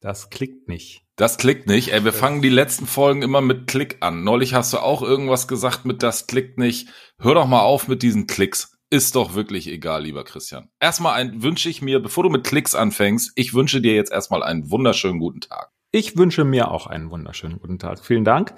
Das 0.00 0.30
klickt 0.30 0.66
nicht. 0.66 1.04
Das 1.16 1.36
klickt 1.36 1.66
nicht. 1.66 1.92
Ey, 1.92 2.04
wir 2.04 2.14
fangen 2.14 2.40
die 2.40 2.48
letzten 2.48 2.86
Folgen 2.86 3.20
immer 3.20 3.42
mit 3.42 3.66
Klick 3.66 3.98
an. 4.00 4.24
Neulich 4.24 4.54
hast 4.54 4.72
du 4.72 4.78
auch 4.78 5.02
irgendwas 5.02 5.46
gesagt 5.46 5.84
mit 5.84 6.02
das 6.02 6.26
klickt 6.26 6.56
nicht. 6.58 6.88
Hör 7.18 7.34
doch 7.34 7.46
mal 7.46 7.60
auf 7.60 7.86
mit 7.86 8.02
diesen 8.02 8.26
Klicks. 8.26 8.78
Ist 8.88 9.14
doch 9.14 9.34
wirklich 9.34 9.68
egal, 9.68 10.02
lieber 10.04 10.24
Christian. 10.24 10.70
Erstmal 10.80 11.14
ein, 11.14 11.42
wünsche 11.42 11.68
ich 11.68 11.82
mir, 11.82 12.00
bevor 12.00 12.24
du 12.24 12.30
mit 12.30 12.44
Klicks 12.44 12.74
anfängst, 12.74 13.32
ich 13.34 13.52
wünsche 13.52 13.82
dir 13.82 13.94
jetzt 13.94 14.10
erstmal 14.10 14.42
einen 14.42 14.70
wunderschönen 14.70 15.20
guten 15.20 15.42
Tag. 15.42 15.70
Ich 15.92 16.16
wünsche 16.16 16.44
mir 16.44 16.70
auch 16.70 16.86
einen 16.86 17.10
wunderschönen 17.10 17.58
guten 17.58 17.78
Tag. 17.78 18.02
Vielen 18.02 18.24
Dank. 18.24 18.54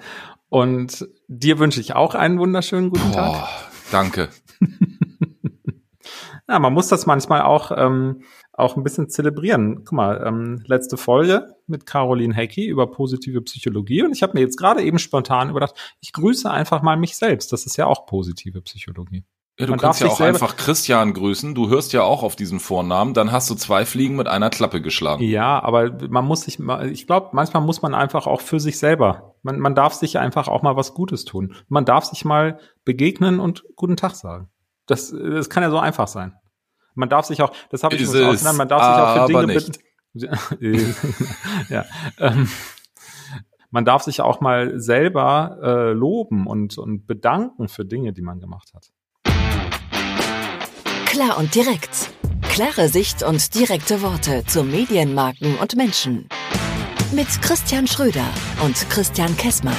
Und 0.47 1.07
dir 1.27 1.59
wünsche 1.59 1.81
ich 1.81 1.93
auch 1.95 2.15
einen 2.15 2.39
wunderschönen 2.39 2.89
guten 2.89 3.11
Boah, 3.11 3.49
Tag. 3.49 3.49
Danke. 3.91 4.29
ja, 6.47 6.59
man 6.59 6.73
muss 6.73 6.87
das 6.87 7.05
manchmal 7.05 7.41
auch 7.41 7.71
ähm, 7.75 8.23
auch 8.53 8.77
ein 8.77 8.83
bisschen 8.83 9.09
zelebrieren. 9.09 9.83
Guck 9.83 9.91
mal, 9.93 10.23
ähm, 10.25 10.63
letzte 10.67 10.97
Folge 10.97 11.55
mit 11.67 11.85
Caroline 11.85 12.33
Hecki 12.33 12.65
über 12.65 12.89
positive 12.89 13.41
Psychologie 13.41 14.03
und 14.03 14.11
ich 14.11 14.23
habe 14.23 14.33
mir 14.33 14.41
jetzt 14.41 14.57
gerade 14.57 14.83
eben 14.83 14.99
spontan 14.99 15.49
überdacht, 15.49 15.75
ich 15.99 16.13
grüße 16.13 16.49
einfach 16.49 16.81
mal 16.81 16.95
mich 16.95 17.15
selbst. 17.17 17.51
Das 17.51 17.65
ist 17.65 17.77
ja 17.77 17.87
auch 17.87 18.05
positive 18.05 18.61
Psychologie. 18.61 19.25
Ja, 19.59 19.67
du 19.67 19.71
man 19.71 19.79
kannst 19.79 20.01
ja 20.01 20.07
auch 20.07 20.19
einfach 20.19 20.57
Christian 20.57 21.13
grüßen. 21.13 21.53
Du 21.53 21.69
hörst 21.69 21.93
ja 21.93 22.01
auch 22.01 22.23
auf 22.23 22.35
diesen 22.35 22.59
Vornamen. 22.59 23.13
Dann 23.13 23.31
hast 23.31 23.51
du 23.51 23.55
zwei 23.55 23.85
Fliegen 23.85 24.15
mit 24.15 24.27
einer 24.27 24.49
Klappe 24.49 24.81
geschlagen. 24.81 25.23
Ja, 25.23 25.61
aber 25.61 25.91
man 26.09 26.25
muss 26.25 26.41
sich, 26.41 26.59
ich 26.91 27.05
glaube, 27.05 27.29
manchmal 27.33 27.61
muss 27.61 27.83
man 27.83 27.93
einfach 27.93 28.25
auch 28.25 28.41
für 28.41 28.59
sich 28.59 28.79
selber, 28.79 29.35
man, 29.43 29.59
man 29.59 29.75
darf 29.75 29.93
sich 29.93 30.17
einfach 30.17 30.47
auch 30.47 30.63
mal 30.63 30.75
was 30.75 30.95
Gutes 30.95 31.23
tun. 31.23 31.53
Man 31.67 31.85
darf 31.85 32.05
sich 32.05 32.25
mal 32.25 32.59
begegnen 32.83 33.39
und 33.39 33.63
guten 33.75 33.95
Tag 33.95 34.15
sagen. 34.15 34.49
Das, 34.87 35.11
das 35.11 35.49
kann 35.51 35.61
ja 35.61 35.69
so 35.69 35.77
einfach 35.77 36.07
sein. 36.07 36.33
Man 36.95 37.09
darf 37.09 37.25
sich 37.25 37.41
auch, 37.41 37.51
das 37.69 37.83
habe 37.83 37.95
ich 37.95 38.01
uns 38.01 38.15
ausgelernt, 38.15 38.57
man 38.57 38.67
darf 38.67 38.83
sich 38.83 39.03
auch 39.03 39.27
für 39.27 39.33
Dinge 39.33 39.53
bitten. 39.53 39.73
ja, 41.69 41.85
ähm, 42.19 42.47
man 43.71 43.85
darf 43.85 44.03
sich 44.03 44.21
auch 44.21 44.41
mal 44.41 44.79
selber 44.79 45.57
äh, 45.63 45.91
loben 45.93 46.45
und, 46.45 46.77
und 46.77 47.07
bedanken 47.07 47.67
für 47.67 47.85
Dinge, 47.85 48.13
die 48.13 48.21
man 48.21 48.39
gemacht 48.39 48.71
hat. 48.75 48.91
Klar 51.07 51.37
und 51.39 51.55
direkt. 51.55 52.11
Klare 52.49 52.87
Sicht 52.87 53.23
und 53.23 53.55
direkte 53.55 54.03
Worte 54.03 54.43
zu 54.45 54.63
Medienmarken 54.63 55.57
und 55.57 55.75
Menschen. 55.75 56.29
Mit 57.11 57.27
Christian 57.41 57.87
Schröder 57.87 58.27
und 58.63 58.75
Christian 58.91 59.35
Kessmann. 59.37 59.73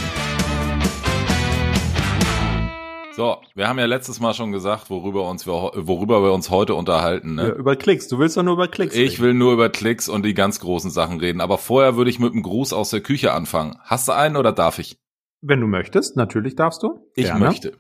So, 3.16 3.36
wir 3.54 3.68
haben 3.68 3.78
ja 3.78 3.84
letztes 3.84 4.18
Mal 4.18 4.34
schon 4.34 4.50
gesagt, 4.50 4.90
worüber, 4.90 5.28
uns 5.28 5.46
wir, 5.46 5.52
worüber 5.76 6.20
wir 6.24 6.32
uns 6.32 6.50
heute 6.50 6.74
unterhalten. 6.74 7.36
Ne? 7.36 7.48
Ja, 7.48 7.54
über 7.54 7.76
Klicks. 7.76 8.08
Du 8.08 8.18
willst 8.18 8.36
doch 8.36 8.42
nur 8.42 8.54
über 8.54 8.66
Klicks 8.66 8.96
reden. 8.96 9.06
Ich 9.06 9.20
will 9.20 9.34
nur 9.34 9.52
über 9.52 9.68
Klicks 9.68 10.08
und 10.08 10.24
die 10.24 10.34
ganz 10.34 10.58
großen 10.58 10.90
Sachen 10.90 11.20
reden. 11.20 11.40
Aber 11.40 11.58
vorher 11.58 11.96
würde 11.96 12.10
ich 12.10 12.18
mit 12.18 12.32
einem 12.32 12.42
Gruß 12.42 12.72
aus 12.72 12.90
der 12.90 13.02
Küche 13.02 13.32
anfangen. 13.32 13.78
Hast 13.84 14.08
du 14.08 14.12
einen 14.12 14.36
oder 14.36 14.50
darf 14.50 14.80
ich? 14.80 14.98
Wenn 15.46 15.60
du 15.60 15.66
möchtest, 15.66 16.16
natürlich 16.16 16.56
darfst 16.56 16.82
du. 16.82 17.06
Ich 17.14 17.26
Gerne. 17.26 17.44
möchte. 17.44 17.74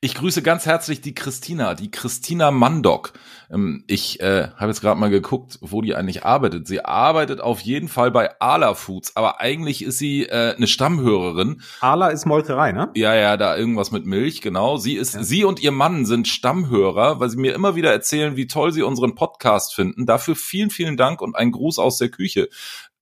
Ich 0.00 0.14
grüße 0.14 0.40
ganz 0.40 0.64
herzlich 0.64 1.02
die 1.02 1.14
Christina, 1.14 1.74
die 1.74 1.90
Christina 1.90 2.50
Mandok. 2.50 3.12
Ähm, 3.50 3.84
ich 3.88 4.20
äh, 4.20 4.48
habe 4.56 4.68
jetzt 4.68 4.80
gerade 4.80 4.98
mal 4.98 5.10
geguckt, 5.10 5.58
wo 5.60 5.82
die 5.82 5.94
eigentlich 5.94 6.24
arbeitet. 6.24 6.66
Sie 6.66 6.82
arbeitet 6.82 7.42
auf 7.42 7.60
jeden 7.60 7.88
Fall 7.88 8.10
bei 8.10 8.40
Ala 8.40 8.72
Foods, 8.72 9.16
aber 9.16 9.38
eigentlich 9.38 9.84
ist 9.84 9.98
sie 9.98 10.22
äh, 10.22 10.54
eine 10.56 10.66
Stammhörerin. 10.66 11.60
Ala 11.80 12.08
ist 12.08 12.24
Molkerei, 12.24 12.72
ne? 12.72 12.88
Ja, 12.94 13.14
ja, 13.14 13.36
da 13.36 13.54
irgendwas 13.54 13.90
mit 13.90 14.06
Milch, 14.06 14.40
genau. 14.40 14.78
Sie 14.78 14.94
ist, 14.94 15.14
ja. 15.14 15.22
sie 15.22 15.44
und 15.44 15.60
ihr 15.62 15.72
Mann 15.72 16.06
sind 16.06 16.26
Stammhörer, 16.26 17.20
weil 17.20 17.28
sie 17.28 17.36
mir 17.36 17.52
immer 17.52 17.76
wieder 17.76 17.92
erzählen, 17.92 18.34
wie 18.36 18.46
toll 18.46 18.72
sie 18.72 18.82
unseren 18.82 19.14
Podcast 19.14 19.74
finden. 19.74 20.06
Dafür 20.06 20.36
vielen, 20.36 20.70
vielen 20.70 20.96
Dank 20.96 21.20
und 21.20 21.36
ein 21.36 21.52
Gruß 21.52 21.78
aus 21.80 21.98
der 21.98 22.08
Küche. 22.08 22.48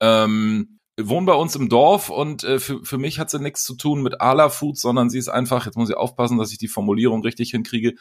Ähm, 0.00 0.77
wohnen 0.98 1.26
bei 1.26 1.34
uns 1.34 1.54
im 1.56 1.68
Dorf 1.68 2.10
und 2.10 2.44
äh, 2.44 2.58
für, 2.58 2.84
für 2.84 2.98
mich 2.98 3.18
hat 3.18 3.30
sie 3.30 3.38
nichts 3.38 3.64
zu 3.64 3.76
tun 3.76 4.02
mit 4.02 4.20
Ala 4.20 4.48
Foods, 4.48 4.80
sondern 4.80 5.10
sie 5.10 5.18
ist 5.18 5.28
einfach, 5.28 5.66
jetzt 5.66 5.76
muss 5.76 5.90
ich 5.90 5.96
aufpassen, 5.96 6.38
dass 6.38 6.52
ich 6.52 6.58
die 6.58 6.68
Formulierung 6.68 7.22
richtig 7.22 7.50
hinkriege, 7.50 7.94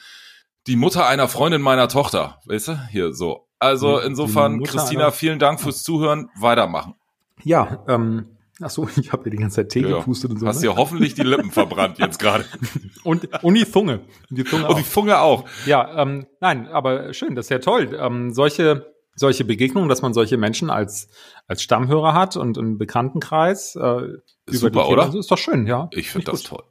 die 0.66 0.76
Mutter 0.76 1.05
einer 1.05 1.27
Freundin 1.27 1.61
meiner 1.61 1.88
Tochter, 1.88 2.39
weißt 2.45 2.67
du? 2.70 2.88
Hier 2.89 3.14
so. 3.14 3.48
Also 3.60 3.99
insofern, 3.99 4.61
Christina, 4.64 5.11
vielen 5.11 5.39
Dank 5.39 5.61
fürs 5.61 5.83
Zuhören. 5.83 6.30
Weitermachen. 6.36 6.95
Ja, 7.44 7.83
ähm, 7.88 8.38
Ach 8.61 8.70
so, 8.70 8.88
ich 8.98 9.11
habe 9.11 9.23
dir 9.23 9.30
die 9.32 9.38
ganze 9.38 9.58
Zeit 9.58 9.70
Tee 9.70 9.82
ja, 9.82 9.98
gepustet 9.98 10.32
und 10.32 10.39
so. 10.39 10.48
Hast 10.48 10.58
ne? 10.58 10.70
dir 10.70 10.76
hoffentlich 10.76 11.14
die 11.14 11.23
Lippen 11.23 11.52
verbrannt 11.52 11.99
jetzt 11.99 12.20
gerade. 12.20 12.45
Und, 13.04 13.43
und 13.43 13.54
die 13.54 13.70
Zunge. 13.70 14.02
Die 14.30 14.43
Zunge 14.43 14.66
und 14.66 14.72
auch. 14.72 14.77
die 14.77 14.83
Zunge 14.83 15.20
auch. 15.20 15.45
Ja, 15.66 16.02
ähm, 16.02 16.26
nein, 16.42 16.67
aber 16.67 17.14
schön, 17.14 17.36
das 17.36 17.45
ist 17.45 17.49
ja 17.52 17.60
toll. 17.60 17.98
Ähm, 17.98 18.33
solche 18.33 18.97
solche 19.17 19.44
Begegnungen, 19.44 19.89
dass 19.89 20.02
man 20.02 20.14
solche 20.14 20.38
Menschen 20.38 20.70
als, 20.70 21.10
als 21.48 21.61
Stammhörer 21.61 22.14
hat 22.14 22.38
und 22.38 22.58
im 22.58 22.78
Bekanntenkreis. 22.78 23.76
Äh, 23.76 24.20
ist 24.45 24.61
super, 24.61 24.88
oder? 24.88 25.04
Also 25.04 25.20
ist 25.20 25.30
doch 25.30 25.38
schön, 25.38 25.67
ja. 25.67 25.89
Ich 25.92 26.10
finde 26.10 26.32
das 26.32 26.42
gut. 26.42 26.60
toll. 26.60 26.64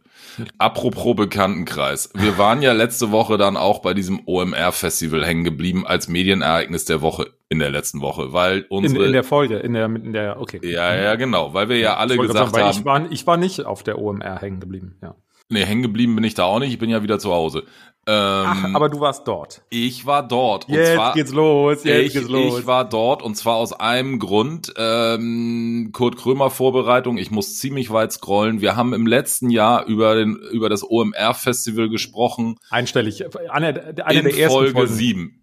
Apropos 0.59 1.17
Bekanntenkreis. 1.17 2.11
Wir 2.15 2.39
waren 2.39 2.63
ja 2.63 2.73
letzte 2.73 3.11
Woche 3.11 3.37
dann 3.39 3.57
auch 3.57 3.81
bei 3.81 3.95
diesem 3.95 4.21
OMR-Festival 4.27 5.25
hängen 5.25 5.45
geblieben 5.45 5.87
als 5.87 6.09
Medienereignis 6.09 6.85
der 6.85 7.01
Woche 7.01 7.33
in 7.49 7.59
der 7.59 7.71
letzten 7.71 8.01
Woche, 8.01 8.33
weil 8.33 8.67
unsere 8.69 9.03
in, 9.03 9.07
in 9.07 9.13
der 9.13 9.25
Folge, 9.25 9.59
in 9.59 9.73
der 9.73 9.87
in 9.87 10.13
der 10.13 10.41
okay. 10.41 10.61
Ja, 10.63 10.95
ja, 10.95 11.15
genau, 11.15 11.55
weil 11.55 11.69
wir 11.69 11.79
ja 11.79 11.97
alle 11.97 12.17
gesagt 12.17 12.55
sagen, 12.55 12.67
haben, 12.67 12.77
ich 12.79 12.85
war, 12.85 13.13
ich 13.13 13.27
war 13.27 13.37
nicht 13.37 13.65
auf 13.65 13.83
der 13.83 13.99
OMR 13.99 14.41
hängen 14.41 14.61
geblieben, 14.61 14.99
ja. 15.03 15.15
Nee, 15.49 15.65
hängen 15.65 15.83
geblieben 15.83 16.17
bin 16.17 16.25
ich 16.25 16.35
da 16.35 16.45
auch 16.45 16.59
nicht, 16.59 16.73
ich 16.73 16.79
bin 16.79 16.91
ja 16.91 17.03
wieder 17.05 17.21
zu 17.21 17.33
Hause. 17.33 17.63
Ähm, 18.09 18.45
Ach, 18.47 18.75
aber 18.75 18.89
du 18.89 19.01
warst 19.01 19.27
dort. 19.27 19.63
Ich 19.69 20.07
war 20.07 20.27
dort. 20.27 20.69
Jetzt 20.69 20.95
zwar, 20.95 21.13
geht's 21.15 21.33
los, 21.33 21.83
jetzt 21.83 22.07
ich, 22.07 22.13
geht's 22.13 22.29
los. 22.29 22.61
Ich 22.61 22.67
war 22.67 22.89
dort 22.89 23.21
und 23.21 23.35
zwar 23.37 23.57
aus 23.57 23.73
einem 23.73 24.21
Grund. 24.21 24.73
Ähm, 24.77 25.91
Kurt 25.93 26.17
Krömer 26.17 26.51
Vorbereitung. 26.51 27.19
Ich 27.19 27.33
muss 27.33 27.59
ziemlich 27.59 27.91
weit 27.91 28.13
scrollen. 28.13 28.61
Wir 28.61 28.77
haben 28.77 28.95
im 28.95 29.09
letzten 29.09 29.51
Jahr 29.51 29.87
über 29.87 30.15
den 30.15 30.37
über 30.37 30.69
das 30.69 30.89
OMR 30.89 31.35
Festival 31.35 31.89
gesprochen. 31.89 32.61
Einstellig. 32.71 33.25
Eine, 33.51 33.95
eine 34.05 34.19
in 34.21 34.25
der 34.25 34.39
ersten 34.39 34.57
Folge 34.57 34.73
Folgen. 34.73 34.93
7. 34.93 35.41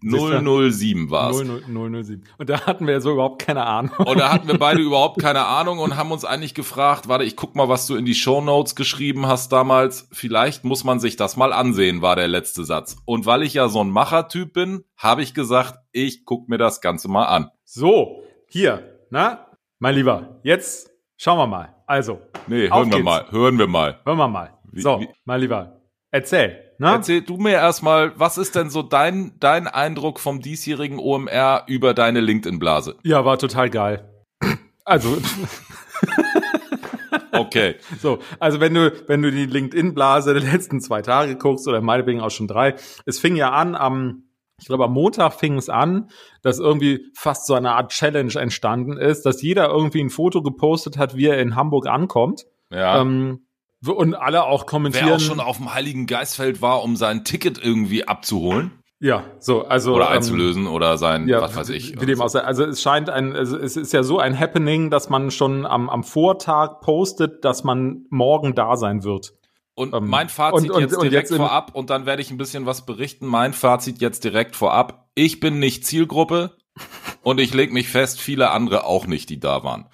007 0.70 1.10
war 1.10 1.32
es. 1.32 1.36
007. 1.36 2.24
Und 2.38 2.48
da 2.48 2.62
hatten 2.62 2.86
wir 2.86 2.98
so 3.02 3.12
überhaupt 3.12 3.42
keine 3.42 3.66
Ahnung. 3.66 3.92
Und 3.98 4.18
da 4.18 4.32
hatten 4.32 4.48
wir 4.48 4.58
beide 4.58 4.80
überhaupt 4.80 5.20
keine 5.20 5.44
Ahnung 5.44 5.80
und 5.80 5.96
haben 5.96 6.12
uns 6.12 6.24
eigentlich 6.24 6.54
gefragt, 6.54 7.08
warte, 7.08 7.24
ich 7.24 7.36
guck 7.36 7.56
mal, 7.56 7.68
was 7.68 7.86
du 7.86 7.94
in 7.94 8.06
die 8.06 8.14
Show 8.14 8.40
Notes 8.40 8.74
geschrieben 8.74 9.26
hast 9.26 9.52
damals. 9.52 10.08
Vielleicht 10.12 10.64
muss 10.64 10.82
man 10.82 10.98
sich 10.98 11.16
das 11.16 11.36
mal 11.36 11.52
ansehen, 11.52 12.00
war 12.00 12.16
der 12.16 12.28
letzte 12.28 12.53
letzte 12.54 12.64
Satz. 12.64 12.96
Und 13.04 13.26
weil 13.26 13.42
ich 13.42 13.54
ja 13.54 13.68
so 13.68 13.82
ein 13.82 13.90
Machertyp 13.90 14.52
bin, 14.52 14.84
habe 14.96 15.22
ich 15.22 15.34
gesagt, 15.34 15.80
ich 15.90 16.24
guck 16.24 16.48
mir 16.48 16.58
das 16.58 16.80
Ganze 16.80 17.08
mal 17.08 17.24
an. 17.24 17.50
So, 17.64 18.22
hier, 18.48 19.00
na, 19.10 19.46
mein 19.80 19.96
Lieber, 19.96 20.40
jetzt 20.44 20.90
schauen 21.16 21.38
wir 21.38 21.48
mal. 21.48 21.74
Also. 21.86 22.20
Nee, 22.46 22.70
hören 22.70 22.92
wir 22.92 23.02
mal, 23.02 23.26
hören 23.30 23.58
wir 23.58 23.66
mal. 23.66 23.98
Hören 24.04 24.18
wir 24.18 24.28
mal. 24.28 24.54
So, 24.72 25.00
wie, 25.00 25.08
mein 25.24 25.40
Lieber, 25.40 25.80
erzähl. 26.12 26.60
Ne? 26.78 26.90
Erzähl 26.90 27.22
du 27.22 27.38
mir 27.38 27.54
erstmal, 27.54 28.18
was 28.18 28.38
ist 28.38 28.54
denn 28.54 28.70
so 28.70 28.82
dein, 28.82 29.32
dein 29.40 29.66
Eindruck 29.66 30.20
vom 30.20 30.40
diesjährigen 30.40 30.98
OMR 30.98 31.64
über 31.66 31.92
deine 31.92 32.20
LinkedIn-Blase? 32.20 32.96
Ja, 33.02 33.24
war 33.24 33.38
total 33.38 33.68
geil. 33.70 34.08
Also. 34.84 35.18
Okay. 37.34 37.76
So, 38.00 38.18
also 38.38 38.60
wenn 38.60 38.74
du, 38.74 38.92
wenn 39.06 39.22
du 39.22 39.30
die 39.30 39.46
LinkedIn-Blase 39.46 40.34
der 40.34 40.42
letzten 40.42 40.80
zwei 40.80 41.02
Tage 41.02 41.36
guckst 41.36 41.66
oder 41.68 41.80
meinetwegen 41.80 42.20
auch 42.20 42.30
schon 42.30 42.48
drei, 42.48 42.74
es 43.06 43.18
fing 43.18 43.36
ja 43.36 43.50
an 43.50 43.74
am, 43.74 44.24
ich 44.60 44.66
glaube 44.66 44.84
am 44.84 44.92
Montag 44.92 45.34
fing 45.34 45.56
es 45.56 45.68
an, 45.68 46.10
dass 46.42 46.58
irgendwie 46.58 47.06
fast 47.16 47.46
so 47.46 47.54
eine 47.54 47.72
Art 47.72 47.92
Challenge 47.92 48.34
entstanden 48.34 48.96
ist, 48.96 49.26
dass 49.26 49.42
jeder 49.42 49.68
irgendwie 49.68 50.00
ein 50.00 50.10
Foto 50.10 50.42
gepostet 50.42 50.98
hat, 50.98 51.16
wie 51.16 51.26
er 51.26 51.38
in 51.38 51.56
Hamburg 51.56 51.86
ankommt. 51.86 52.44
Ja. 52.70 53.00
Ähm, 53.00 53.46
und 53.86 54.14
alle 54.14 54.44
auch 54.44 54.66
kommentieren. 54.66 55.06
Wer 55.06 55.16
auch 55.16 55.20
schon 55.20 55.40
auf 55.40 55.58
dem 55.58 55.74
Heiligen 55.74 56.06
Geistfeld 56.06 56.62
war, 56.62 56.82
um 56.82 56.96
sein 56.96 57.24
Ticket 57.24 57.62
irgendwie 57.62 58.08
abzuholen. 58.08 58.70
Ja, 59.04 59.22
so, 59.38 59.66
also. 59.66 59.94
Oder 59.94 60.06
ähm, 60.06 60.12
einzulösen 60.14 60.62
ähm, 60.62 60.72
oder 60.72 60.96
sein, 60.96 61.28
ja, 61.28 61.42
was 61.42 61.54
weiß 61.54 61.68
ich. 61.68 62.00
Wie 62.00 62.06
dem 62.06 62.22
auch 62.22 62.30
sei. 62.30 62.40
Also 62.40 62.64
es 62.64 62.80
scheint 62.80 63.10
ein, 63.10 63.36
also 63.36 63.58
es 63.58 63.76
ist 63.76 63.92
ja 63.92 64.02
so 64.02 64.18
ein 64.18 64.38
Happening, 64.40 64.88
dass 64.88 65.10
man 65.10 65.30
schon 65.30 65.66
am, 65.66 65.90
am 65.90 66.04
Vortag 66.04 66.80
postet, 66.80 67.44
dass 67.44 67.64
man 67.64 68.06
morgen 68.08 68.54
da 68.54 68.78
sein 68.78 69.04
wird. 69.04 69.34
Und 69.74 69.92
ähm, 69.92 70.08
mein 70.08 70.30
Fazit 70.30 70.70
und, 70.70 70.76
und, 70.76 70.80
jetzt 70.80 71.02
direkt 71.02 71.28
jetzt 71.28 71.36
vorab 71.36 71.74
und 71.74 71.90
dann 71.90 72.06
werde 72.06 72.22
ich 72.22 72.30
ein 72.30 72.38
bisschen 72.38 72.64
was 72.64 72.86
berichten. 72.86 73.26
Mein 73.26 73.52
Fazit 73.52 74.00
jetzt 74.00 74.24
direkt 74.24 74.56
vorab. 74.56 75.10
Ich 75.14 75.38
bin 75.38 75.58
nicht 75.58 75.84
Zielgruppe 75.84 76.56
und 77.22 77.40
ich 77.40 77.52
lege 77.52 77.74
mich 77.74 77.90
fest, 77.90 78.22
viele 78.22 78.52
andere 78.52 78.86
auch 78.86 79.06
nicht, 79.06 79.28
die 79.28 79.38
da 79.38 79.62
waren. 79.62 79.90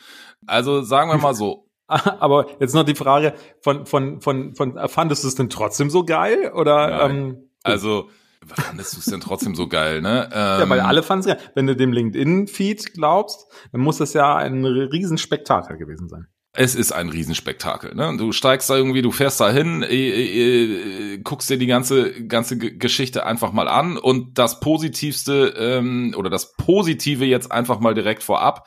Also 0.47 0.83
sagen 0.83 1.11
wir 1.11 1.19
mal 1.19 1.35
so. 1.35 1.67
Aber 1.89 2.47
jetzt 2.61 2.77
noch 2.77 2.85
die 2.85 2.95
Frage 2.95 3.35
von, 3.61 3.87
von, 3.87 4.21
von, 4.21 4.55
von, 4.55 4.79
fandest 4.89 5.25
du 5.25 5.29
es 5.29 5.35
denn 5.35 5.51
trotzdem 5.51 5.91
so 5.91 6.05
geil 6.05 6.53
oder? 6.55 7.07
Ähm, 7.07 7.51
also 7.65 8.09
fandest 8.47 8.95
du 8.95 8.99
es 9.01 9.07
denn 9.07 9.21
trotzdem 9.21 9.55
so 9.55 9.69
geil, 9.69 10.01
ne? 10.01 10.29
Ähm, 10.33 10.61
ja, 10.61 10.69
weil 10.69 10.79
ähm, 10.79 10.87
alle 10.87 11.03
fanden 11.03 11.21
es 11.21 11.27
geil. 11.27 11.51
Wenn 11.55 11.67
du 11.67 11.77
dem 11.77 11.93
LinkedIn-Feed 11.93 12.95
glaubst, 12.95 13.47
dann 13.73 13.81
muss 13.81 13.99
das 13.99 14.13
ja 14.15 14.37
ein 14.37 14.65
Riesenspektakel 14.65 15.77
gewesen 15.77 16.09
sein. 16.09 16.27
Es 16.53 16.75
ist 16.75 16.91
ein 16.91 17.11
Riesenspektakel. 17.11 17.95
Ne? 17.95 18.17
Du 18.17 18.33
steigst 18.33 18.69
da 18.69 18.77
irgendwie, 18.77 19.03
du 19.03 19.13
fährst 19.13 19.41
da 19.41 19.51
hin, 19.51 19.83
äh, 19.83 21.15
äh, 21.15 21.19
guckst 21.19 21.49
dir 21.49 21.59
die 21.59 21.67
ganze 21.67 22.25
ganze 22.27 22.59
Geschichte 22.59 23.25
einfach 23.25 23.53
mal 23.53 23.69
an 23.69 23.97
und 23.97 24.37
das 24.37 24.59
Positivste 24.59 25.55
ähm, 25.57 26.13
oder 26.17 26.29
das 26.29 26.55
Positive 26.55 27.25
jetzt 27.25 27.53
einfach 27.53 27.79
mal 27.79 27.95
direkt 27.95 28.25
vorab. 28.25 28.67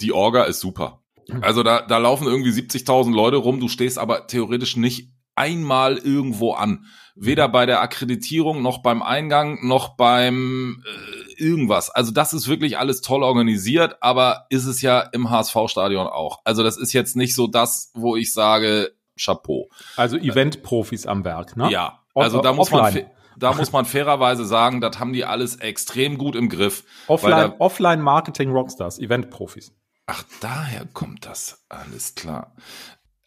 die 0.00 0.12
Orga 0.12 0.44
ist 0.44 0.60
super. 0.60 1.02
Also 1.40 1.62
da, 1.62 1.82
da 1.82 1.98
laufen 1.98 2.26
irgendwie 2.26 2.50
70.000 2.50 3.14
Leute 3.14 3.36
rum, 3.36 3.60
du 3.60 3.68
stehst 3.68 3.98
aber 3.98 4.26
theoretisch 4.26 4.76
nicht 4.76 5.12
einmal 5.34 5.98
irgendwo 5.98 6.52
an. 6.52 6.86
Weder 7.14 7.48
bei 7.48 7.66
der 7.66 7.80
Akkreditierung 7.80 8.62
noch 8.62 8.82
beim 8.82 9.02
Eingang 9.02 9.66
noch 9.66 9.96
beim 9.96 10.82
äh, 10.86 11.42
irgendwas. 11.42 11.90
Also 11.90 12.10
das 12.10 12.32
ist 12.32 12.48
wirklich 12.48 12.78
alles 12.78 13.02
toll 13.02 13.22
organisiert, 13.22 13.96
aber 14.00 14.46
ist 14.48 14.66
es 14.66 14.80
ja 14.82 15.00
im 15.00 15.30
HSV-Stadion 15.30 16.06
auch. 16.06 16.40
Also 16.44 16.62
das 16.62 16.76
ist 16.76 16.92
jetzt 16.92 17.16
nicht 17.16 17.34
so 17.34 17.46
das, 17.46 17.90
wo 17.94 18.16
ich 18.16 18.32
sage, 18.32 18.92
Chapeau. 19.20 19.68
Also 19.96 20.16
Event-Profis 20.16 21.06
am 21.06 21.24
Werk, 21.24 21.56
ne? 21.56 21.70
Ja, 21.70 22.00
also 22.14 22.40
da 22.40 22.52
muss 22.52 22.70
man 22.70 23.06
da 23.36 23.54
muss 23.54 23.72
man 23.72 23.84
fairerweise 23.84 24.44
sagen, 24.44 24.80
das 24.80 24.98
haben 24.98 25.12
die 25.12 25.24
alles 25.24 25.56
extrem 25.56 26.18
gut 26.18 26.36
im 26.36 26.48
Griff. 26.48 26.84
Offline, 27.08 27.54
Offline 27.58 28.00
Marketing 28.00 28.50
Rockstars, 28.50 28.98
Event-Profis. 28.98 29.72
Ach, 30.06 30.24
daher 30.40 30.86
kommt 30.92 31.26
das. 31.26 31.64
Alles 31.68 32.14
klar. 32.14 32.54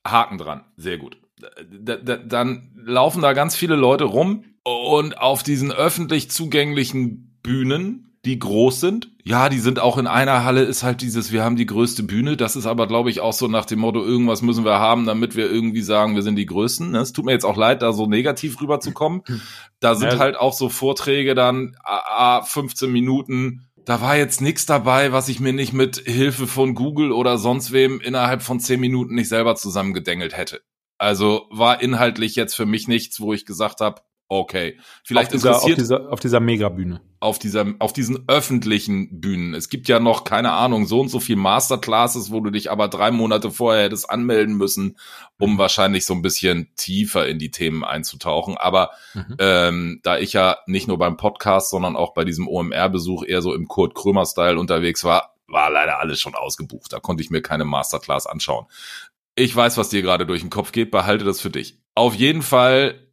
Haken 0.05 0.37
dran. 0.37 0.65
Sehr 0.77 0.97
gut. 0.97 1.17
Da, 1.79 1.97
da, 1.97 2.17
dann 2.17 2.71
laufen 2.85 3.21
da 3.21 3.33
ganz 3.33 3.55
viele 3.55 3.75
Leute 3.75 4.05
rum 4.05 4.43
und 4.63 5.17
auf 5.17 5.43
diesen 5.43 5.71
öffentlich 5.71 6.31
zugänglichen 6.31 7.39
Bühnen 7.43 8.05
die 8.25 8.39
groß 8.39 8.79
sind. 8.79 9.11
Ja, 9.23 9.49
die 9.49 9.59
sind 9.59 9.79
auch 9.79 9.97
in 9.97 10.07
einer 10.07 10.43
Halle, 10.43 10.63
ist 10.63 10.83
halt 10.83 11.01
dieses, 11.01 11.31
wir 11.31 11.43
haben 11.43 11.55
die 11.55 11.65
größte 11.65 12.03
Bühne. 12.03 12.35
Das 12.37 12.55
ist 12.55 12.65
aber, 12.65 12.87
glaube 12.87 13.09
ich, 13.09 13.21
auch 13.21 13.33
so 13.33 13.47
nach 13.47 13.65
dem 13.65 13.79
Motto, 13.79 14.03
irgendwas 14.03 14.41
müssen 14.41 14.65
wir 14.65 14.79
haben, 14.79 15.05
damit 15.05 15.35
wir 15.35 15.49
irgendwie 15.49 15.81
sagen, 15.81 16.15
wir 16.15 16.23
sind 16.23 16.35
die 16.35 16.45
Größten. 16.45 16.93
Es 16.95 17.13
tut 17.13 17.25
mir 17.25 17.31
jetzt 17.31 17.45
auch 17.45 17.55
leid, 17.55 17.81
da 17.81 17.93
so 17.93 18.07
negativ 18.07 18.59
rüberzukommen. 18.61 19.21
Da 19.81 19.93
sind 19.93 20.13
ja. 20.13 20.19
halt 20.19 20.35
auch 20.35 20.53
so 20.53 20.69
Vorträge 20.69 21.35
dann, 21.35 21.75
a, 21.83 22.41
15 22.41 22.91
Minuten. 22.91 23.67
Da 23.83 24.01
war 24.01 24.17
jetzt 24.17 24.41
nichts 24.41 24.65
dabei, 24.65 25.11
was 25.11 25.27
ich 25.27 25.39
mir 25.39 25.53
nicht 25.53 25.73
mit 25.73 25.97
Hilfe 25.97 26.47
von 26.47 26.73
Google 26.73 27.11
oder 27.11 27.37
sonst 27.37 27.71
wem 27.71 27.99
innerhalb 27.99 28.41
von 28.41 28.59
10 28.59 28.79
Minuten 28.79 29.13
nicht 29.13 29.29
selber 29.29 29.55
zusammengedengelt 29.55 30.35
hätte. 30.35 30.61
Also 30.97 31.47
war 31.49 31.81
inhaltlich 31.81 32.35
jetzt 32.35 32.55
für 32.55 32.65
mich 32.65 32.87
nichts, 32.87 33.19
wo 33.19 33.33
ich 33.33 33.45
gesagt 33.45 33.81
habe, 33.81 34.01
Okay, 34.27 34.79
vielleicht 35.03 35.27
auf 35.27 35.33
dieser, 35.33 35.55
auf 35.57 35.75
dieser, 35.75 36.11
auf 36.11 36.19
dieser 36.19 36.39
Megabühne. 36.39 36.99
Auf 37.19 37.37
dieser, 37.37 37.75
auf 37.77 37.93
diesen 37.93 38.27
öffentlichen 38.27 39.21
Bühnen. 39.21 39.53
Es 39.53 39.69
gibt 39.69 39.87
ja 39.87 39.99
noch, 39.99 40.23
keine 40.23 40.51
Ahnung, 40.51 40.87
so 40.87 40.99
und 40.99 41.09
so 41.09 41.19
viel 41.19 41.35
Masterclasses, 41.35 42.31
wo 42.31 42.39
du 42.39 42.49
dich 42.49 42.71
aber 42.71 42.87
drei 42.87 43.11
Monate 43.11 43.51
vorher 43.51 43.83
hättest 43.83 44.09
anmelden 44.09 44.57
müssen, 44.57 44.97
um 45.37 45.53
mhm. 45.53 45.57
wahrscheinlich 45.59 46.07
so 46.07 46.15
ein 46.15 46.23
bisschen 46.23 46.69
tiefer 46.75 47.27
in 47.27 47.37
die 47.37 47.51
Themen 47.51 47.83
einzutauchen. 47.83 48.57
Aber 48.57 48.91
mhm. 49.13 49.35
ähm, 49.37 49.99
da 50.01 50.17
ich 50.17 50.33
ja 50.33 50.57
nicht 50.65 50.87
nur 50.87 50.97
beim 50.97 51.17
Podcast, 51.17 51.69
sondern 51.69 51.95
auch 51.95 52.15
bei 52.15 52.25
diesem 52.25 52.47
OMR-Besuch 52.47 53.25
eher 53.27 53.43
so 53.43 53.53
im 53.53 53.67
Kurt 53.67 53.93
Krömer-Style 53.93 54.59
unterwegs 54.59 55.03
war, 55.03 55.35
war 55.47 55.69
leider 55.69 55.99
alles 55.99 56.19
schon 56.19 56.33
ausgebucht. 56.33 56.91
Da 56.91 56.99
konnte 56.99 57.21
ich 57.21 57.29
mir 57.29 57.43
keine 57.43 57.65
Masterclass 57.65 58.25
anschauen. 58.25 58.65
Ich 59.35 59.55
weiß, 59.55 59.77
was 59.77 59.89
dir 59.89 60.01
gerade 60.01 60.25
durch 60.25 60.41
den 60.41 60.49
Kopf 60.49 60.71
geht, 60.71 60.91
behalte 60.91 61.25
das 61.25 61.41
für 61.41 61.49
dich. 61.49 61.81
Auf 61.93 62.15
jeden 62.15 62.41
Fall 62.41 63.05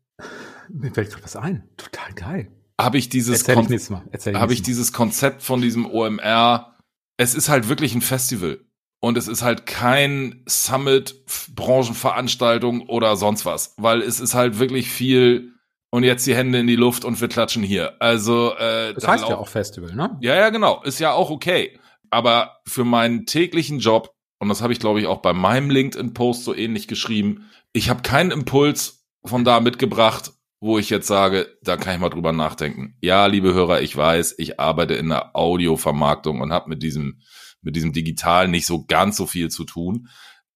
mir 0.72 0.90
fällt 0.92 1.10
gerade 1.10 1.24
was 1.24 1.36
ein. 1.36 1.68
Total 1.76 2.12
geil. 2.14 2.48
Habe 2.80 2.98
ich 2.98 3.08
dieses 3.08 3.42
Erzähl 3.42 3.76
ich 3.76 3.90
Mal. 3.90 4.02
Erzähl 4.10 4.34
ich 4.34 4.40
habe 4.40 4.52
ich 4.52 4.62
dieses 4.62 4.92
Konzept 4.92 5.42
von 5.42 5.60
diesem 5.60 5.86
OMR. 5.86 6.76
Es 7.16 7.34
ist 7.34 7.48
halt 7.48 7.68
wirklich 7.68 7.94
ein 7.94 8.00
Festival 8.00 8.60
und 9.00 9.18
es 9.18 9.28
ist 9.28 9.42
halt 9.42 9.66
kein 9.66 10.42
Summit, 10.46 11.24
Branchenveranstaltung 11.54 12.88
oder 12.88 13.16
sonst 13.16 13.44
was, 13.44 13.74
weil 13.76 14.00
es 14.00 14.18
ist 14.18 14.34
halt 14.34 14.58
wirklich 14.58 14.90
viel 14.90 15.52
und 15.90 16.04
jetzt 16.04 16.26
die 16.26 16.34
Hände 16.34 16.58
in 16.58 16.66
die 16.66 16.76
Luft 16.76 17.04
und 17.04 17.20
wir 17.20 17.28
klatschen 17.28 17.62
hier. 17.62 18.00
Also 18.00 18.54
äh, 18.56 18.94
das 18.94 19.06
heißt 19.06 19.28
ja 19.28 19.36
auch 19.36 19.48
Festival, 19.48 19.94
ne? 19.94 20.16
Ja, 20.20 20.34
ja, 20.34 20.48
genau, 20.48 20.82
ist 20.82 20.98
ja 20.98 21.12
auch 21.12 21.30
okay. 21.30 21.78
Aber 22.10 22.60
für 22.66 22.84
meinen 22.84 23.26
täglichen 23.26 23.78
Job 23.78 24.14
und 24.42 24.48
das 24.48 24.60
habe 24.60 24.72
ich 24.72 24.80
glaube 24.80 24.98
ich 24.98 25.06
auch 25.06 25.22
bei 25.22 25.32
meinem 25.32 25.70
LinkedIn 25.70 26.14
Post 26.14 26.42
so 26.42 26.52
ähnlich 26.52 26.88
geschrieben, 26.88 27.48
ich 27.72 27.88
habe 27.88 28.02
keinen 28.02 28.32
Impuls 28.32 29.06
von 29.24 29.44
da 29.44 29.60
mitgebracht, 29.60 30.32
wo 30.58 30.80
ich 30.80 30.90
jetzt 30.90 31.06
sage, 31.06 31.56
da 31.62 31.76
kann 31.76 31.94
ich 31.94 32.00
mal 32.00 32.08
drüber 32.08 32.32
nachdenken. 32.32 32.96
Ja, 33.00 33.26
liebe 33.26 33.54
Hörer, 33.54 33.82
ich 33.82 33.96
weiß, 33.96 34.34
ich 34.38 34.58
arbeite 34.58 34.94
in 34.94 35.10
der 35.10 35.36
Audiovermarktung 35.36 36.40
und 36.40 36.52
habe 36.52 36.70
mit 36.70 36.82
diesem 36.82 37.20
mit 37.60 37.76
diesem 37.76 37.92
Digital 37.92 38.48
nicht 38.48 38.66
so 38.66 38.84
ganz 38.84 39.16
so 39.16 39.26
viel 39.26 39.48
zu 39.48 39.62
tun. 39.62 40.08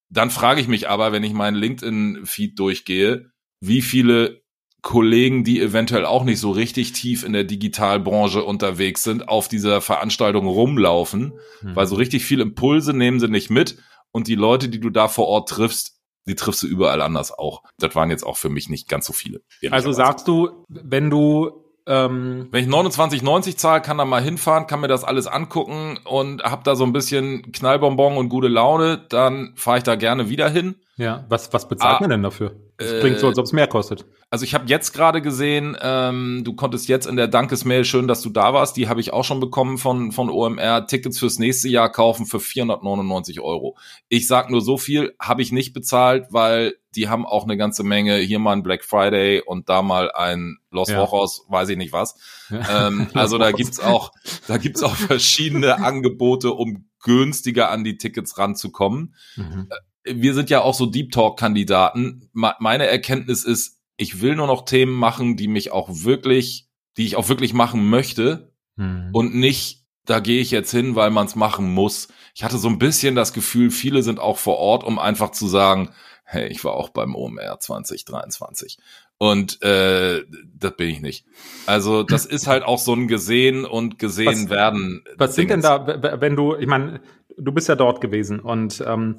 Dann 0.08 0.30
frage 0.30 0.60
ich 0.60 0.66
mich 0.66 0.88
aber, 0.88 1.12
wenn 1.12 1.22
ich 1.22 1.32
meinen 1.32 1.56
LinkedIn-Feed 1.56 2.58
durchgehe, 2.58 3.30
wie 3.60 3.82
viele 3.82 4.42
Kollegen, 4.86 5.42
die 5.42 5.60
eventuell 5.60 6.06
auch 6.06 6.22
nicht 6.22 6.38
so 6.38 6.52
richtig 6.52 6.92
tief 6.92 7.24
in 7.24 7.32
der 7.32 7.42
Digitalbranche 7.42 8.44
unterwegs 8.44 9.02
sind, 9.02 9.28
auf 9.28 9.48
dieser 9.48 9.80
Veranstaltung 9.80 10.46
rumlaufen, 10.46 11.32
hm. 11.58 11.74
weil 11.74 11.88
so 11.88 11.96
richtig 11.96 12.24
viel 12.24 12.38
Impulse 12.40 12.92
nehmen 12.92 13.18
sie 13.18 13.26
nicht 13.26 13.50
mit 13.50 13.78
und 14.12 14.28
die 14.28 14.36
Leute, 14.36 14.68
die 14.68 14.78
du 14.78 14.90
da 14.90 15.08
vor 15.08 15.26
Ort 15.26 15.48
triffst, 15.48 15.98
die 16.28 16.36
triffst 16.36 16.62
du 16.62 16.68
überall 16.68 17.02
anders 17.02 17.36
auch. 17.36 17.64
Das 17.80 17.96
waren 17.96 18.10
jetzt 18.10 18.24
auch 18.24 18.36
für 18.36 18.48
mich 18.48 18.68
nicht 18.68 18.88
ganz 18.88 19.06
so 19.06 19.12
viele. 19.12 19.40
Also 19.72 19.90
sagst 19.90 20.28
du, 20.28 20.64
wenn 20.68 21.10
du 21.10 21.64
ähm 21.88 22.46
wenn 22.52 22.62
ich 22.62 22.70
29,90 22.70 23.56
zahle, 23.56 23.82
kann 23.82 23.98
da 23.98 24.04
mal 24.04 24.22
hinfahren, 24.22 24.68
kann 24.68 24.80
mir 24.80 24.86
das 24.88 25.02
alles 25.02 25.26
angucken 25.26 25.98
und 26.04 26.44
hab 26.44 26.62
da 26.62 26.76
so 26.76 26.84
ein 26.84 26.92
bisschen 26.92 27.50
Knallbonbon 27.50 28.16
und 28.16 28.28
gute 28.28 28.46
Laune, 28.46 29.04
dann 29.08 29.52
fahre 29.56 29.78
ich 29.78 29.82
da 29.84 29.96
gerne 29.96 30.28
wieder 30.28 30.48
hin. 30.48 30.76
Ja, 30.96 31.26
was, 31.28 31.52
was 31.52 31.66
bezahlt 31.66 31.96
ah, 31.96 32.00
man 32.02 32.10
denn 32.10 32.22
dafür? 32.22 32.54
Das 32.78 32.92
äh, 32.92 33.00
klingt 33.00 33.18
so, 33.18 33.28
als 33.28 33.38
ob 33.38 33.46
es 33.46 33.52
mehr 33.52 33.66
kostet. 33.66 34.04
Also 34.28 34.44
ich 34.44 34.54
habe 34.54 34.66
jetzt 34.66 34.92
gerade 34.92 35.22
gesehen, 35.22 35.76
ähm, 35.80 36.42
du 36.44 36.54
konntest 36.54 36.88
jetzt 36.88 37.06
in 37.06 37.16
der 37.16 37.28
Dankesmail, 37.28 37.84
schön, 37.84 38.06
dass 38.06 38.20
du 38.20 38.28
da 38.28 38.52
warst, 38.52 38.76
die 38.76 38.88
habe 38.88 39.00
ich 39.00 39.12
auch 39.12 39.24
schon 39.24 39.40
bekommen 39.40 39.78
von, 39.78 40.12
von 40.12 40.28
OMR, 40.28 40.86
Tickets 40.86 41.18
fürs 41.18 41.38
nächste 41.38 41.68
Jahr 41.68 41.90
kaufen 41.90 42.26
für 42.26 42.40
499 42.40 43.40
Euro. 43.40 43.78
Ich 44.08 44.26
sag 44.26 44.50
nur 44.50 44.60
so 44.60 44.76
viel, 44.76 45.14
habe 45.18 45.42
ich 45.42 45.52
nicht 45.52 45.72
bezahlt, 45.72 46.26
weil 46.30 46.74
die 46.94 47.08
haben 47.08 47.24
auch 47.24 47.44
eine 47.44 47.56
ganze 47.56 47.82
Menge, 47.82 48.16
hier 48.16 48.38
mal 48.38 48.52
ein 48.52 48.62
Black 48.62 48.84
Friday 48.84 49.42
und 49.44 49.68
da 49.68 49.82
mal 49.82 50.10
ein 50.12 50.58
Los 50.70 50.88
ja. 50.88 51.00
Weiß 51.00 51.68
ich 51.70 51.78
nicht 51.78 51.92
was. 51.92 52.16
Ja. 52.50 52.88
Ähm, 52.88 53.08
also 53.14 53.38
da 53.38 53.52
gibt's 53.52 53.80
auch, 53.80 54.12
da 54.48 54.58
gibt's 54.58 54.82
auch 54.82 54.96
verschiedene 54.96 55.82
Angebote, 55.82 56.52
um 56.52 56.88
günstiger 57.00 57.70
an 57.70 57.84
die 57.84 57.96
Tickets 57.96 58.36
ranzukommen. 58.36 59.14
Mhm 59.36 59.68
wir 60.06 60.34
sind 60.34 60.50
ja 60.50 60.62
auch 60.62 60.74
so 60.74 60.86
Deep 60.86 61.12
Talk-Kandidaten. 61.12 62.28
Meine 62.32 62.86
Erkenntnis 62.86 63.44
ist, 63.44 63.80
ich 63.96 64.20
will 64.20 64.36
nur 64.36 64.46
noch 64.46 64.64
Themen 64.64 64.92
machen, 64.92 65.36
die 65.36 65.48
mich 65.48 65.72
auch 65.72 65.88
wirklich, 65.90 66.68
die 66.96 67.06
ich 67.06 67.16
auch 67.16 67.28
wirklich 67.28 67.52
machen 67.52 67.88
möchte 67.88 68.52
hm. 68.76 69.10
und 69.12 69.34
nicht, 69.34 69.84
da 70.04 70.20
gehe 70.20 70.40
ich 70.40 70.50
jetzt 70.50 70.70
hin, 70.70 70.94
weil 70.94 71.10
man 71.10 71.26
es 71.26 71.34
machen 71.34 71.72
muss. 71.72 72.08
Ich 72.34 72.44
hatte 72.44 72.58
so 72.58 72.68
ein 72.68 72.78
bisschen 72.78 73.14
das 73.14 73.32
Gefühl, 73.32 73.70
viele 73.70 74.02
sind 74.02 74.20
auch 74.20 74.38
vor 74.38 74.58
Ort, 74.58 74.84
um 74.84 74.98
einfach 74.98 75.30
zu 75.30 75.48
sagen, 75.48 75.90
hey, 76.24 76.48
ich 76.48 76.64
war 76.64 76.74
auch 76.74 76.90
beim 76.90 77.14
OMR 77.14 77.58
2023. 77.58 78.78
Und 79.18 79.62
äh, 79.62 80.24
das 80.58 80.76
bin 80.76 80.88
ich 80.88 81.00
nicht. 81.00 81.26
Also 81.66 82.02
das 82.02 82.26
ist 82.26 82.46
halt 82.46 82.64
auch 82.64 82.78
so 82.78 82.92
ein 82.92 83.08
gesehen 83.08 83.64
und 83.64 83.98
gesehen 83.98 84.44
was, 84.44 84.50
werden. 84.50 85.04
Was 85.16 85.34
sind 85.34 85.50
denn 85.50 85.62
da, 85.62 86.20
wenn 86.20 86.36
du, 86.36 86.54
ich 86.54 86.66
meine, 86.66 87.00
du 87.38 87.52
bist 87.52 87.68
ja 87.68 87.76
dort 87.76 88.00
gewesen 88.00 88.40
und 88.40 88.84
ähm, 88.86 89.16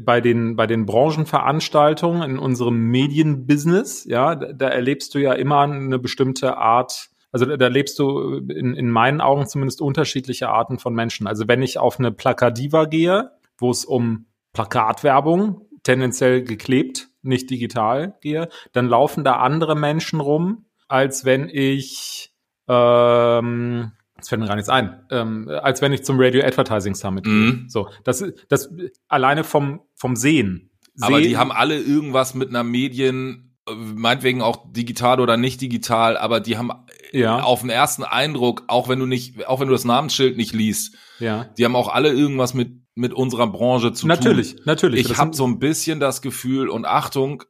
bei 0.00 0.20
den 0.20 0.54
bei 0.54 0.66
den 0.66 0.84
Branchenveranstaltungen 0.84 2.30
in 2.30 2.38
unserem 2.38 2.76
Medienbusiness, 2.88 4.04
ja, 4.04 4.34
da, 4.34 4.52
da 4.52 4.68
erlebst 4.68 5.14
du 5.14 5.18
ja 5.18 5.32
immer 5.32 5.60
eine 5.60 5.98
bestimmte 5.98 6.58
Art 6.58 7.08
also 7.32 7.46
da 7.46 7.68
lebst 7.68 7.98
du 7.98 8.36
in, 8.50 8.74
in 8.74 8.90
meinen 8.90 9.22
Augen 9.22 9.46
zumindest 9.46 9.80
unterschiedliche 9.80 10.50
Arten 10.50 10.78
von 10.78 10.94
Menschen. 10.94 11.26
Also 11.26 11.48
wenn 11.48 11.62
ich 11.62 11.78
auf 11.78 11.98
eine 11.98 12.12
Plakadiva 12.12 12.84
gehe, 12.84 13.30
wo 13.56 13.70
es 13.70 13.86
um 13.86 14.26
Plakatwerbung, 14.52 15.66
tendenziell 15.82 16.42
geklebt, 16.42 17.08
nicht 17.22 17.50
digital 17.50 18.16
gehe, 18.20 18.48
dann 18.72 18.88
laufen 18.88 19.24
da 19.24 19.36
andere 19.36 19.76
Menschen 19.76 20.20
rum, 20.20 20.66
als 20.88 21.24
wenn 21.24 21.48
ich 21.48 22.32
ähm, 22.68 23.92
das 24.22 24.28
fällt 24.28 24.40
mir 24.40 24.46
gar 24.46 24.54
nichts 24.54 24.68
ein, 24.68 25.04
ähm, 25.10 25.48
als 25.48 25.82
wenn 25.82 25.92
ich 25.92 26.04
zum 26.04 26.16
Radio 26.20 26.44
Advertising 26.44 26.94
Summit 26.94 27.24
gehe. 27.24 27.32
Mhm. 27.32 27.64
So, 27.68 27.88
das, 28.04 28.24
das 28.48 28.72
alleine 29.08 29.42
vom, 29.42 29.80
vom 29.96 30.14
Sehen. 30.14 30.70
Aber 31.00 31.20
die 31.20 31.36
haben 31.36 31.50
alle 31.50 31.80
irgendwas 31.80 32.34
mit 32.34 32.50
einer 32.50 32.62
Medien, 32.62 33.56
meinetwegen 33.68 34.42
auch 34.42 34.72
digital 34.72 35.20
oder 35.20 35.36
nicht 35.36 35.60
digital, 35.60 36.16
aber 36.16 36.40
die 36.40 36.56
haben 36.56 36.70
ja. 37.12 37.42
auf 37.42 37.62
den 37.62 37.70
ersten 37.70 38.04
Eindruck, 38.04 38.64
auch 38.68 38.88
wenn 38.88 38.98
du 38.98 39.06
nicht, 39.06 39.46
auch 39.46 39.60
wenn 39.60 39.68
du 39.68 39.72
das 39.72 39.84
Namensschild 39.84 40.36
nicht 40.36 40.52
liest, 40.52 40.94
ja. 41.18 41.44
die 41.58 41.64
haben 41.64 41.76
auch 41.76 41.88
alle 41.88 42.12
irgendwas 42.12 42.54
mit 42.54 42.81
mit 42.94 43.12
unserer 43.12 43.46
Branche 43.46 43.92
zu 43.92 44.06
natürlich, 44.06 44.56
tun. 44.56 44.62
Natürlich, 44.64 45.00
natürlich. 45.00 45.10
Ich 45.10 45.18
habe 45.18 45.34
so 45.34 45.46
ein 45.46 45.58
bisschen 45.58 46.00
das 46.00 46.22
Gefühl 46.22 46.68
und 46.68 46.84
Achtung, 46.84 47.44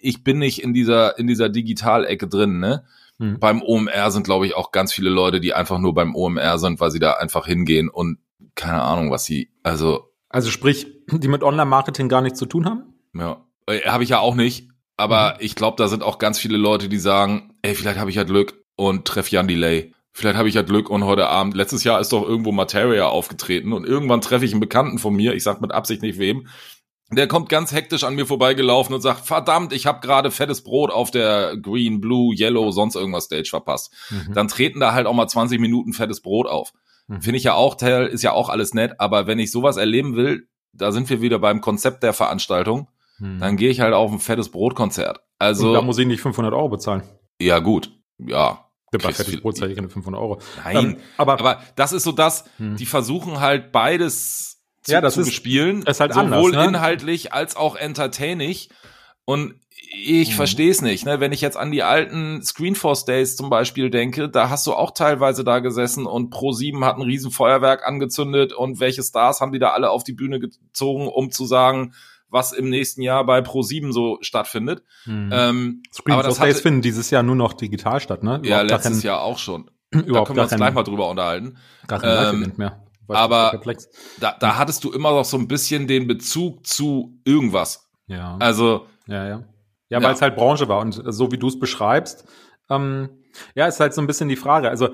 ich 0.00 0.24
bin 0.24 0.38
nicht 0.38 0.62
in 0.62 0.72
dieser 0.72 1.18
in 1.18 1.26
dieser 1.26 1.48
Digitalecke 1.48 2.28
drin, 2.28 2.58
ne? 2.58 2.84
Hm. 3.18 3.38
Beim 3.38 3.62
OMR 3.62 4.10
sind, 4.10 4.24
glaube 4.24 4.46
ich, 4.46 4.54
auch 4.54 4.72
ganz 4.72 4.92
viele 4.92 5.10
Leute, 5.10 5.40
die 5.40 5.52
einfach 5.52 5.78
nur 5.78 5.94
beim 5.94 6.14
OMR 6.14 6.58
sind, 6.58 6.80
weil 6.80 6.90
sie 6.90 7.00
da 7.00 7.14
einfach 7.14 7.46
hingehen 7.46 7.88
und 7.90 8.18
keine 8.54 8.82
Ahnung, 8.82 9.10
was 9.10 9.24
sie, 9.24 9.50
also. 9.62 10.10
Also 10.28 10.50
sprich, 10.50 10.86
die 11.10 11.28
mit 11.28 11.42
Online-Marketing 11.42 12.08
gar 12.08 12.22
nichts 12.22 12.38
zu 12.38 12.46
tun 12.46 12.66
haben? 12.66 12.94
Ja, 13.14 13.44
äh, 13.66 13.80
habe 13.82 14.04
ich 14.04 14.10
ja 14.10 14.20
auch 14.20 14.34
nicht. 14.34 14.68
Aber 14.96 15.34
mhm. 15.34 15.36
ich 15.40 15.54
glaube, 15.54 15.76
da 15.76 15.88
sind 15.88 16.02
auch 16.02 16.18
ganz 16.18 16.38
viele 16.38 16.56
Leute, 16.56 16.88
die 16.88 16.98
sagen, 16.98 17.54
ey, 17.62 17.74
vielleicht 17.74 17.98
habe 17.98 18.10
ich 18.10 18.16
ja 18.16 18.24
Glück 18.24 18.62
und 18.76 19.06
treffe 19.06 19.30
Jan 19.30 19.48
Delay. 19.48 19.92
Vielleicht 20.12 20.36
habe 20.36 20.48
ich 20.48 20.54
ja 20.54 20.62
Glück 20.62 20.90
und 20.90 21.04
heute 21.04 21.28
Abend, 21.28 21.54
letztes 21.54 21.84
Jahr 21.84 22.00
ist 22.00 22.12
doch 22.12 22.26
irgendwo 22.26 22.52
Materia 22.52 23.06
aufgetreten 23.06 23.72
und 23.72 23.86
irgendwann 23.86 24.20
treffe 24.20 24.44
ich 24.44 24.52
einen 24.52 24.60
Bekannten 24.60 24.98
von 24.98 25.14
mir, 25.14 25.34
ich 25.34 25.44
sag 25.44 25.60
mit 25.60 25.72
Absicht 25.72 26.02
nicht 26.02 26.18
wem, 26.18 26.48
der 27.12 27.26
kommt 27.26 27.48
ganz 27.48 27.72
hektisch 27.72 28.04
an 28.04 28.14
mir 28.14 28.26
vorbeigelaufen 28.26 28.94
und 28.94 29.00
sagt, 29.00 29.26
verdammt, 29.26 29.72
ich 29.72 29.86
habe 29.86 30.00
gerade 30.00 30.30
fettes 30.30 30.62
Brot 30.62 30.90
auf 30.90 31.10
der 31.10 31.56
Green, 31.56 32.00
Blue, 32.00 32.34
Yellow, 32.34 32.70
sonst 32.70 32.94
irgendwas 32.94 33.24
Stage 33.24 33.48
verpasst. 33.50 33.92
Mhm. 34.10 34.32
Dann 34.32 34.48
treten 34.48 34.78
da 34.80 34.92
halt 34.94 35.06
auch 35.06 35.14
mal 35.14 35.26
20 35.26 35.60
Minuten 35.60 35.92
fettes 35.92 36.20
Brot 36.20 36.46
auf. 36.46 36.72
Mhm. 37.08 37.22
Finde 37.22 37.38
ich 37.38 37.44
ja 37.44 37.54
auch, 37.54 37.74
Teil 37.74 38.06
ist 38.06 38.22
ja 38.22 38.32
auch 38.32 38.48
alles 38.48 38.74
nett, 38.74 38.94
aber 38.98 39.26
wenn 39.26 39.40
ich 39.40 39.50
sowas 39.50 39.76
erleben 39.76 40.14
will, 40.14 40.48
da 40.72 40.92
sind 40.92 41.10
wir 41.10 41.20
wieder 41.20 41.40
beim 41.40 41.60
Konzept 41.60 42.04
der 42.04 42.12
Veranstaltung, 42.12 42.88
mhm. 43.18 43.40
dann 43.40 43.56
gehe 43.56 43.70
ich 43.70 43.80
halt 43.80 43.92
auf 43.92 44.12
ein 44.12 44.20
fettes 44.20 44.50
Brotkonzert. 44.50 45.20
Also. 45.38 45.68
Und 45.68 45.74
da 45.74 45.82
muss 45.82 45.98
ich 45.98 46.06
nicht 46.06 46.20
500 46.20 46.52
Euro 46.54 46.68
bezahlen. 46.68 47.02
Ja, 47.40 47.58
gut. 47.58 47.90
Ja, 48.18 48.69
fettes 48.98 49.40
Brot 49.40 49.56
zahle 49.56 49.70
ich 49.70 49.76
keine 49.76 49.88
500 49.88 50.20
Euro. 50.20 50.40
Nein, 50.64 50.76
ähm, 50.76 50.96
aber, 51.16 51.34
aber 51.34 51.62
das 51.76 51.92
ist 51.92 52.02
so 52.02 52.12
das, 52.12 52.44
hm. 52.56 52.76
die 52.76 52.86
versuchen 52.86 53.40
halt 53.40 53.70
beides 53.70 54.60
zu, 54.82 54.92
ja, 54.92 55.00
das 55.00 55.14
zu 55.14 55.20
ist, 55.20 55.26
bespielen. 55.26 55.82
Ist 55.82 56.00
halt 56.00 56.14
sowohl 56.14 56.28
anders, 56.30 56.52
ne? 56.52 56.68
inhaltlich 56.68 57.32
als 57.32 57.56
auch 57.56 57.76
entertaining. 57.76 58.56
Und 59.24 59.54
ich 59.92 60.30
mhm. 60.30 60.34
verstehe 60.34 60.70
es 60.70 60.82
nicht. 60.82 61.04
Ne? 61.04 61.20
Wenn 61.20 61.32
ich 61.32 61.40
jetzt 61.40 61.56
an 61.56 61.70
die 61.70 61.82
alten 61.82 62.42
Screenforce 62.42 63.04
Days 63.04 63.36
zum 63.36 63.50
Beispiel 63.50 63.90
denke, 63.90 64.28
da 64.28 64.48
hast 64.48 64.66
du 64.66 64.72
auch 64.72 64.92
teilweise 64.92 65.44
da 65.44 65.58
gesessen 65.58 66.06
und 66.06 66.32
Pro7 66.32 66.84
hat 66.84 66.96
ein 66.96 67.02
riesen 67.02 67.30
Feuerwerk 67.30 67.86
angezündet 67.86 68.52
und 68.52 68.80
welche 68.80 69.02
Stars 69.02 69.40
haben 69.40 69.52
die 69.52 69.58
da 69.58 69.70
alle 69.70 69.90
auf 69.90 70.04
die 70.04 70.12
Bühne 70.12 70.40
gezogen, 70.40 71.08
um 71.08 71.30
zu 71.30 71.44
sagen, 71.44 71.94
was 72.30 72.52
im 72.52 72.68
nächsten 72.68 73.02
Jahr 73.02 73.24
bei 73.24 73.40
Pro7 73.40 73.92
so 73.92 74.18
stattfindet. 74.20 74.82
Mhm. 75.06 75.30
Ähm, 75.32 75.82
Screenforce 75.92 76.38
Days 76.38 76.40
hatte, 76.40 76.62
finden 76.62 76.82
dieses 76.82 77.10
Jahr 77.10 77.22
nur 77.22 77.36
noch 77.36 77.52
digital 77.52 78.00
statt, 78.00 78.22
ne? 78.22 78.40
Überhaupt 78.42 78.46
ja, 78.46 78.62
letztes 78.62 79.02
Jahr 79.02 79.22
auch 79.22 79.38
schon. 79.38 79.70
Überhaupt 79.90 80.08
da 80.08 80.24
können 80.24 80.36
wir 80.36 80.42
uns 80.42 80.54
gleich 80.54 80.74
mal 80.74 80.82
drüber 80.82 81.08
unterhalten. 81.10 81.58
Gar 81.86 82.00
kein 82.00 82.42
ähm, 82.42 82.52
mehr 82.56 82.80
aber 83.16 83.60
da, 84.20 84.36
da 84.38 84.58
hattest 84.58 84.84
du 84.84 84.92
immer 84.92 85.10
noch 85.10 85.24
so 85.24 85.36
ein 85.36 85.48
bisschen 85.48 85.86
den 85.86 86.06
Bezug 86.06 86.66
zu 86.66 87.18
irgendwas. 87.24 87.90
Ja. 88.06 88.36
Also. 88.40 88.86
Ja, 89.06 89.26
ja. 89.26 89.44
Ja, 89.88 90.00
weil 90.02 90.14
es 90.14 90.22
halt 90.22 90.36
Branche 90.36 90.68
war 90.68 90.78
und 90.78 91.02
so 91.04 91.32
wie 91.32 91.38
du 91.38 91.48
es 91.48 91.58
beschreibst, 91.58 92.24
ähm, 92.68 93.08
ja, 93.56 93.66
ist 93.66 93.80
halt 93.80 93.92
so 93.92 94.00
ein 94.00 94.06
bisschen 94.06 94.28
die 94.28 94.36
Frage. 94.36 94.70
Also 94.70 94.90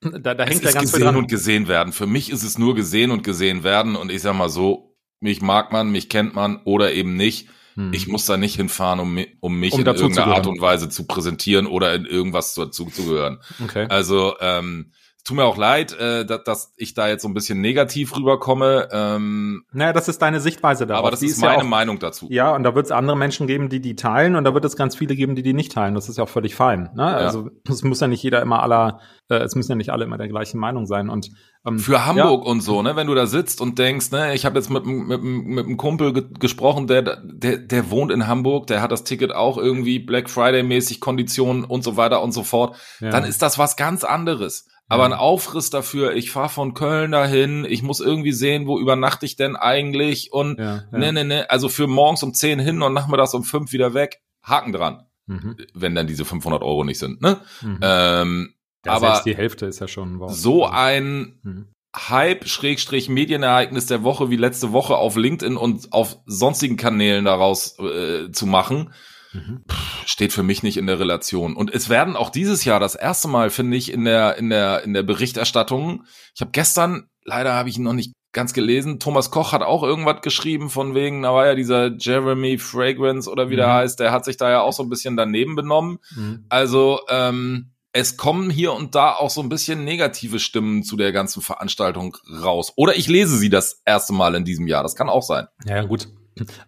da, 0.00 0.34
da 0.34 0.44
hängt 0.44 0.64
es 0.64 0.72
ja 0.72 0.78
ganz 0.78 0.94
viel 0.94 1.02
dran. 1.02 1.16
und 1.16 1.28
gesehen 1.28 1.66
werden. 1.66 1.92
Für 1.92 2.06
mich 2.06 2.30
ist 2.30 2.44
es 2.44 2.56
nur 2.56 2.76
gesehen 2.76 3.10
und 3.10 3.24
gesehen 3.24 3.64
werden 3.64 3.96
und 3.96 4.12
ich 4.12 4.22
sag 4.22 4.36
mal 4.36 4.48
so, 4.48 4.95
mich 5.20 5.42
mag 5.42 5.72
man, 5.72 5.90
mich 5.90 6.08
kennt 6.08 6.34
man 6.34 6.60
oder 6.64 6.92
eben 6.92 7.16
nicht. 7.16 7.48
Hm. 7.74 7.92
Ich 7.92 8.06
muss 8.08 8.26
da 8.26 8.36
nicht 8.36 8.56
hinfahren, 8.56 9.00
um, 9.00 9.18
um 9.40 9.58
mich 9.58 9.74
um 9.74 9.80
in 9.80 9.86
irgendeiner 9.86 10.34
Art 10.34 10.46
und 10.46 10.60
Weise 10.60 10.88
zu 10.88 11.06
präsentieren 11.06 11.66
oder 11.66 11.94
in 11.94 12.06
irgendwas 12.06 12.54
dazu 12.54 12.86
zu 12.86 13.04
gehören. 13.04 13.38
Okay. 13.62 13.86
Also 13.88 14.34
ähm, 14.40 14.92
tut 15.26 15.36
mir 15.36 15.44
auch 15.44 15.56
leid, 15.56 15.92
äh, 15.98 16.24
dass, 16.24 16.44
dass 16.44 16.72
ich 16.76 16.94
da 16.94 17.08
jetzt 17.08 17.22
so 17.22 17.28
ein 17.28 17.34
bisschen 17.34 17.60
negativ 17.60 18.16
rüberkomme. 18.16 18.88
Ähm, 18.92 19.64
naja, 19.72 19.92
das 19.92 20.08
ist 20.08 20.22
deine 20.22 20.40
Sichtweise 20.40 20.86
darauf. 20.86 21.00
Aber 21.00 21.10
das 21.10 21.20
die 21.20 21.26
ist 21.26 21.40
meine 21.40 21.54
ja 21.54 21.60
auch, 21.60 21.64
Meinung 21.64 21.98
dazu. 21.98 22.28
Ja, 22.30 22.54
und 22.54 22.62
da 22.62 22.76
wird 22.76 22.86
es 22.86 22.92
andere 22.92 23.16
Menschen 23.16 23.48
geben, 23.48 23.68
die 23.68 23.80
die 23.80 23.96
teilen 23.96 24.36
und 24.36 24.44
da 24.44 24.54
wird 24.54 24.64
es 24.64 24.76
ganz 24.76 24.94
viele 24.94 25.16
geben, 25.16 25.34
die 25.34 25.42
die 25.42 25.52
nicht 25.52 25.72
teilen. 25.72 25.94
Das 25.94 26.08
ist 26.08 26.18
ja 26.18 26.24
auch 26.24 26.28
völlig 26.28 26.54
fein. 26.54 26.90
Ne? 26.94 27.02
Ja. 27.02 27.16
Also 27.16 27.50
es 27.68 27.82
muss 27.82 28.00
ja 28.00 28.06
nicht 28.06 28.22
jeder 28.22 28.40
immer 28.40 28.62
aller, 28.62 29.00
äh, 29.28 29.36
es 29.38 29.56
müssen 29.56 29.72
ja 29.72 29.76
nicht 29.76 29.90
alle 29.90 30.04
immer 30.04 30.16
der 30.16 30.28
gleichen 30.28 30.60
Meinung 30.60 30.86
sein. 30.86 31.10
Und 31.10 31.30
ähm, 31.66 31.80
für 31.80 32.06
Hamburg 32.06 32.44
ja. 32.44 32.50
und 32.50 32.60
so, 32.60 32.82
ne, 32.82 32.94
wenn 32.94 33.08
du 33.08 33.14
da 33.16 33.26
sitzt 33.26 33.60
und 33.60 33.80
denkst, 33.80 34.12
ne, 34.12 34.32
ich 34.32 34.46
habe 34.46 34.56
jetzt 34.56 34.70
mit, 34.70 34.86
mit, 34.86 35.20
mit 35.22 35.66
einem 35.66 35.76
Kumpel 35.76 36.12
ge 36.12 36.24
gesprochen, 36.38 36.86
der, 36.86 37.02
der, 37.02 37.58
der 37.58 37.90
wohnt 37.90 38.12
in 38.12 38.28
Hamburg, 38.28 38.68
der 38.68 38.80
hat 38.80 38.92
das 38.92 39.02
Ticket 39.02 39.34
auch 39.34 39.58
irgendwie 39.58 39.98
Black 39.98 40.30
Friday 40.30 40.62
mäßig 40.62 41.00
Konditionen 41.00 41.64
und 41.64 41.82
so 41.82 41.96
weiter 41.96 42.22
und 42.22 42.30
so 42.30 42.44
fort, 42.44 42.76
ja. 43.00 43.10
dann 43.10 43.24
ist 43.24 43.42
das 43.42 43.58
was 43.58 43.76
ganz 43.76 44.04
anderes. 44.04 44.68
Aber 44.88 45.04
ein 45.04 45.12
Aufriss 45.12 45.70
dafür, 45.70 46.14
ich 46.14 46.30
fahre 46.30 46.48
von 46.48 46.74
Köln 46.74 47.10
dahin, 47.10 47.64
ich 47.68 47.82
muss 47.82 48.00
irgendwie 48.00 48.32
sehen, 48.32 48.68
wo 48.68 48.78
übernachte 48.78 49.26
ich 49.26 49.34
denn 49.34 49.56
eigentlich 49.56 50.32
und 50.32 50.60
ja, 50.60 50.84
ja. 50.92 50.98
ne, 50.98 51.12
ne, 51.12 51.24
ne, 51.24 51.50
also 51.50 51.68
für 51.68 51.88
morgens 51.88 52.22
um 52.22 52.32
10 52.32 52.60
hin 52.60 52.82
und 52.82 52.94
nachmittags 52.94 53.34
um 53.34 53.42
5 53.42 53.72
wieder 53.72 53.94
weg, 53.94 54.20
Haken 54.44 54.72
dran. 54.72 55.06
Mhm. 55.26 55.56
Wenn 55.74 55.96
dann 55.96 56.06
diese 56.06 56.24
500 56.24 56.62
Euro 56.62 56.84
nicht 56.84 57.00
sind, 57.00 57.20
ne? 57.20 57.40
Mhm. 57.62 57.80
Ähm, 57.82 58.54
ja, 58.84 58.92
aber 58.92 59.22
die 59.24 59.36
Hälfte 59.36 59.66
ist 59.66 59.80
ja 59.80 59.88
schon 59.88 60.20
wow. 60.20 60.32
so 60.32 60.66
ein 60.66 61.40
mhm. 61.42 61.66
Hype, 61.96 62.46
Schrägstrich, 62.46 63.08
Medienereignis 63.08 63.86
der 63.86 64.04
Woche 64.04 64.30
wie 64.30 64.36
letzte 64.36 64.72
Woche 64.72 64.96
auf 64.96 65.16
LinkedIn 65.16 65.56
und 65.56 65.92
auf 65.92 66.18
sonstigen 66.26 66.76
Kanälen 66.76 67.24
daraus 67.24 67.76
äh, 67.80 68.30
zu 68.30 68.46
machen, 68.46 68.92
Mhm. 69.36 69.64
Steht 70.04 70.32
für 70.32 70.42
mich 70.42 70.62
nicht 70.62 70.76
in 70.76 70.86
der 70.86 70.98
Relation. 70.98 71.56
Und 71.56 71.72
es 71.72 71.88
werden 71.88 72.16
auch 72.16 72.30
dieses 72.30 72.64
Jahr 72.64 72.80
das 72.80 72.94
erste 72.94 73.28
Mal, 73.28 73.50
finde 73.50 73.76
ich, 73.76 73.92
in 73.92 74.04
der, 74.04 74.36
in 74.36 74.50
der, 74.50 74.82
in 74.84 74.94
der 74.94 75.02
Berichterstattung. 75.02 76.04
Ich 76.34 76.40
habe 76.40 76.50
gestern, 76.52 77.08
leider 77.24 77.54
habe 77.54 77.68
ich 77.68 77.76
ihn 77.76 77.84
noch 77.84 77.92
nicht 77.92 78.12
ganz 78.32 78.52
gelesen, 78.52 79.00
Thomas 79.00 79.30
Koch 79.30 79.52
hat 79.52 79.62
auch 79.62 79.82
irgendwas 79.82 80.20
geschrieben 80.20 80.68
von 80.68 80.94
wegen, 80.94 81.22
da 81.22 81.32
war 81.32 81.46
ja 81.46 81.54
dieser 81.54 81.96
Jeremy 81.96 82.58
Fragrance 82.58 83.30
oder 83.30 83.48
wie 83.48 83.54
mhm. 83.54 83.58
der 83.58 83.72
heißt, 83.72 83.98
der 83.98 84.12
hat 84.12 84.26
sich 84.26 84.36
da 84.36 84.50
ja 84.50 84.60
auch 84.60 84.74
so 84.74 84.82
ein 84.82 84.90
bisschen 84.90 85.16
daneben 85.16 85.56
benommen. 85.56 85.98
Mhm. 86.14 86.44
Also, 86.50 87.00
ähm, 87.08 87.72
es 87.92 88.18
kommen 88.18 88.50
hier 88.50 88.74
und 88.74 88.94
da 88.94 89.14
auch 89.14 89.30
so 89.30 89.40
ein 89.40 89.48
bisschen 89.48 89.84
negative 89.84 90.38
Stimmen 90.38 90.82
zu 90.82 90.98
der 90.98 91.12
ganzen 91.12 91.40
Veranstaltung 91.40 92.14
raus. 92.42 92.74
Oder 92.76 92.94
ich 92.94 93.08
lese 93.08 93.38
sie 93.38 93.48
das 93.48 93.80
erste 93.86 94.12
Mal 94.12 94.34
in 94.34 94.44
diesem 94.44 94.66
Jahr. 94.66 94.82
Das 94.82 94.96
kann 94.96 95.08
auch 95.08 95.22
sein. 95.22 95.46
Ja, 95.64 95.82
gut. 95.82 96.08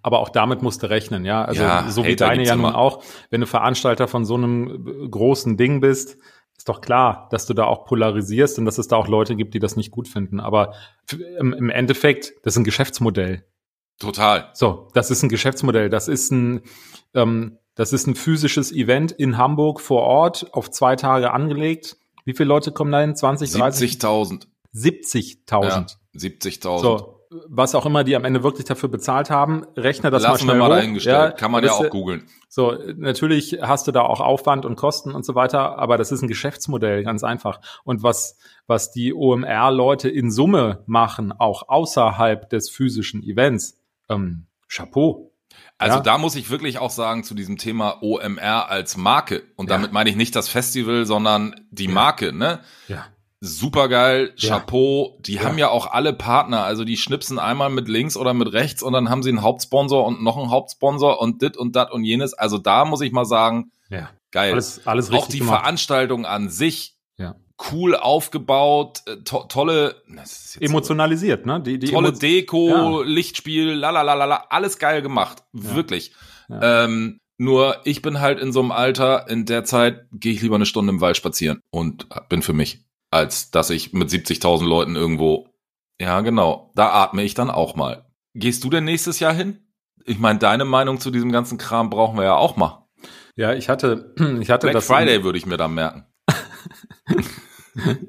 Aber 0.03 0.21
auch 0.21 0.31
damit 0.31 0.63
musst 0.63 0.83
du 0.83 0.91
rechnen, 0.91 1.25
ja. 1.25 1.45
Also 1.45 1.63
ja, 1.63 1.91
so 1.91 2.05
wie 2.05 2.17
deine 2.17 2.45
ja 2.45 2.57
nun 2.57 2.75
auch, 2.75 3.03
wenn 3.31 3.41
du 3.41 3.47
Veranstalter 3.47 4.09
von 4.09 4.25
so 4.25 4.35
einem 4.35 5.11
großen 5.11 5.57
Ding 5.57 5.81
bist, 5.81 6.17
ist 6.57 6.69
doch 6.69 6.81
klar, 6.81 7.29
dass 7.31 7.47
du 7.47 7.55
da 7.55 7.65
auch 7.65 7.85
polarisierst 7.85 8.59
und 8.59 8.65
dass 8.65 8.79
es 8.79 8.89
da 8.89 8.97
auch 8.97 9.09
Leute 9.09 9.37
gibt, 9.37 9.55
die 9.55 9.61
das 9.61 9.77
nicht 9.77 9.91
gut 9.91 10.09
finden. 10.09 10.41
Aber 10.41 10.75
im, 11.39 11.53
im 11.53 11.71
Endeffekt, 11.71 12.33
das 12.43 12.55
ist 12.55 12.59
ein 12.59 12.65
Geschäftsmodell. 12.65 13.45
Total. 13.99 14.51
So, 14.55 14.89
das 14.95 15.11
ist 15.11 15.23
ein 15.23 15.29
Geschäftsmodell. 15.29 15.89
Das 15.89 16.09
ist 16.09 16.31
ein, 16.31 16.63
ähm, 17.15 17.59
das 17.75 17.93
ist 17.93 18.07
ein 18.07 18.15
physisches 18.15 18.73
Event 18.73 19.13
in 19.13 19.39
Hamburg 19.39 19.81
vor 19.81 20.03
Ort 20.03 20.53
auf 20.53 20.71
zwei 20.71 20.97
Tage 20.97 21.33
angelegt. 21.33 21.97
Wie 22.25 22.35
viele 22.35 22.49
Leute 22.49 22.73
kommen 22.73 22.93
da 22.93 23.01
hin? 23.01 23.15
20, 23.15 23.53
30? 23.53 23.93
70.000. 23.93 24.47
70.000. 24.75 25.65
Ja, 25.65 25.87
70.000. 26.17 26.81
So, 26.81 27.18
was 27.31 27.75
auch 27.75 27.85
immer 27.85 28.05
die 28.05 28.17
am 28.17 28.25
Ende 28.25 28.43
wirklich 28.43 28.65
dafür 28.65 28.89
bezahlt 28.89 29.31
haben, 29.31 29.65
rechne 29.77 30.11
das 30.11 30.23
Lassen 30.23 30.33
mal 30.33 30.39
schnell 30.39 30.55
wir 30.55 30.59
mal 30.61 30.71
hoch. 30.71 30.77
dahingestellt. 30.77 31.17
Ja, 31.17 31.31
Kann 31.31 31.51
man 31.51 31.65
ja 31.65 31.73
auch 31.73 31.91
googeln. 31.91 32.27
So, 32.49 32.77
natürlich 32.97 33.59
hast 33.61 33.87
du 33.87 33.93
da 33.93 34.03
auch 34.03 34.21
Aufwand 34.21 34.65
und 34.65 34.77
Kosten 34.77 35.15
und 35.15 35.25
so 35.25 35.35
weiter, 35.35 35.79
aber 35.79 35.99
das 35.99 36.13
ist 36.13 36.23
ein 36.23 36.29
Geschäftsmodell, 36.29 37.05
ganz 37.05 37.25
einfach. 37.25 37.61
Und 37.85 38.03
was, 38.03 38.39
was 38.67 38.91
die 38.91 39.13
OMR-Leute 39.13 40.09
in 40.09 40.31
Summe 40.31 40.83
machen, 40.87 41.33
auch 41.33 41.69
außerhalb 41.69 42.49
des 42.49 42.71
physischen 42.71 43.23
Events, 43.23 43.79
ähm, 44.09 44.47
Chapeau. 44.69 45.33
Also 45.77 45.99
ja. 45.99 46.03
da 46.03 46.19
muss 46.19 46.35
ich 46.35 46.51
wirklich 46.51 46.79
auch 46.79 46.91
sagen 46.91 47.25
zu 47.25 47.35
diesem 47.35 47.57
Thema 47.57 48.03
OMR 48.03 48.71
als 48.71 48.97
Marke. 48.97 49.45
Und 49.57 49.71
damit 49.71 49.93
meine 49.93 50.11
ich 50.11 50.17
nicht 50.17 50.35
das 50.35 50.49
Festival, 50.49 51.07
sondern 51.07 51.55
die 51.71 51.89
Marke, 51.89 52.33
ne? 52.33 52.61
Ja 52.89 53.07
supergeil, 53.41 54.35
Chapeau. 54.37 55.15
Ja. 55.17 55.23
Die 55.23 55.35
ja. 55.35 55.43
haben 55.45 55.59
ja 55.59 55.69
auch 55.69 55.91
alle 55.91 56.13
Partner. 56.13 56.65
Also 56.65 56.85
die 56.85 56.97
schnipsen 56.97 57.39
einmal 57.39 57.71
mit 57.71 57.89
links 57.89 58.17
oder 58.17 58.35
mit 58.35 58.53
rechts 58.53 58.83
und 58.83 58.93
dann 58.93 59.11
haben 59.11 59.23
sie 59.23 59.31
einen 59.31 59.43
Hauptsponsor 59.43 60.05
und 60.05 60.23
noch 60.23 60.37
einen 60.37 60.51
Hauptsponsor 60.51 61.21
und 61.21 61.43
dit 61.43 61.57
und 61.57 61.77
dat 61.77 61.93
und 61.93 62.05
jenes. 62.05 62.35
Also 62.35 62.59
da 62.59 62.85
muss 62.85 63.01
ich 63.01 63.13
mal 63.13 63.25
sagen, 63.25 63.71
ja. 63.91 64.11
geil. 64.31 64.53
Alles, 64.53 64.87
alles 64.87 65.11
richtig 65.11 65.23
Auch 65.23 65.29
die 65.29 65.39
gemacht. 65.39 65.61
Veranstaltung 65.61 66.27
an 66.27 66.49
sich. 66.49 66.97
Ja. 67.17 67.37
Cool 67.73 67.97
aufgebaut, 67.97 69.03
äh, 69.07 69.17
to 69.25 69.45
tolle, 69.49 69.97
emotionalisiert, 70.61 71.45
ne? 71.45 71.61
Die, 71.61 71.81
die 71.81 71.89
tolle 71.89 72.11
Emo 72.11 72.19
Deko, 72.19 72.69
ja. 72.69 73.09
Lichtspiel, 73.09 73.73
lalalala, 73.73 74.47
alles 74.51 74.79
geil 74.79 75.03
gemacht, 75.03 75.43
wirklich. 75.53 76.13
Ähm, 76.49 77.19
nur 77.37 77.81
ich 77.85 78.01
bin 78.01 78.21
halt 78.21 78.39
in 78.39 78.53
so 78.53 78.61
einem 78.61 78.71
Alter, 78.71 79.29
in 79.29 79.45
der 79.45 79.65
Zeit 79.65 80.07
gehe 80.13 80.33
ich 80.33 80.43
lieber 80.43 80.55
eine 80.55 80.67
Stunde 80.67 80.93
im 80.93 81.01
Wald 81.01 81.17
spazieren 81.17 81.61
und 81.71 82.07
bin 82.29 82.43
für 82.43 82.53
mich 82.53 82.85
als 83.11 83.51
dass 83.51 83.71
ich 83.71 83.93
mit 83.93 84.09
70.000 84.11 84.65
Leuten 84.65 84.97
irgendwo, 84.97 85.49
ja 86.01 86.21
genau, 86.21 86.73
da 86.75 86.91
atme 86.93 87.23
ich 87.23 87.35
dann 87.35 87.51
auch 87.51 87.77
mal. 87.77 88.07
Gehst 88.35 88.65
du 88.65 88.71
denn 88.71 88.85
nächstes 88.85 89.21
Jahr 89.21 89.33
hin? 89.33 89.67
Ich 90.05 90.19
meine, 90.19 90.39
deine 90.39 90.65
Meinung 90.65 91.01
zu 91.01 91.11
diesem 91.11 91.33
ganzen 91.33 91.59
Kram 91.59 91.91
brauchen 91.91 92.17
wir 92.17 92.25
ja 92.25 92.37
auch 92.37 92.57
mal. 92.57 92.89
Ja, 93.37 93.53
ich 93.55 93.69
hatte, 93.69 94.15
ich 94.41 94.51
hatte 94.51 94.67
Black 94.67 94.75
das. 94.75 94.87
Friday 94.87 95.25
würde 95.25 95.39
ich 95.39 95.47
mir 95.47 95.57
dann 95.57 95.75
merken. 95.75 96.07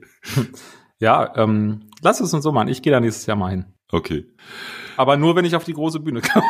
ja, 1.00 1.36
ähm, 1.36 1.90
lass 2.02 2.20
es 2.20 2.34
uns 2.34 2.44
so 2.44 2.52
machen. 2.52 2.68
Ich 2.68 2.82
gehe 2.82 2.92
da 2.92 3.00
nächstes 3.00 3.26
Jahr 3.26 3.38
mal 3.38 3.52
hin. 3.52 3.66
Okay. 3.92 4.26
Aber 4.98 5.16
nur, 5.16 5.36
wenn 5.36 5.46
ich 5.46 5.56
auf 5.56 5.64
die 5.64 5.74
große 5.74 6.02
Bühne 6.02 6.22
komme. 6.22 6.46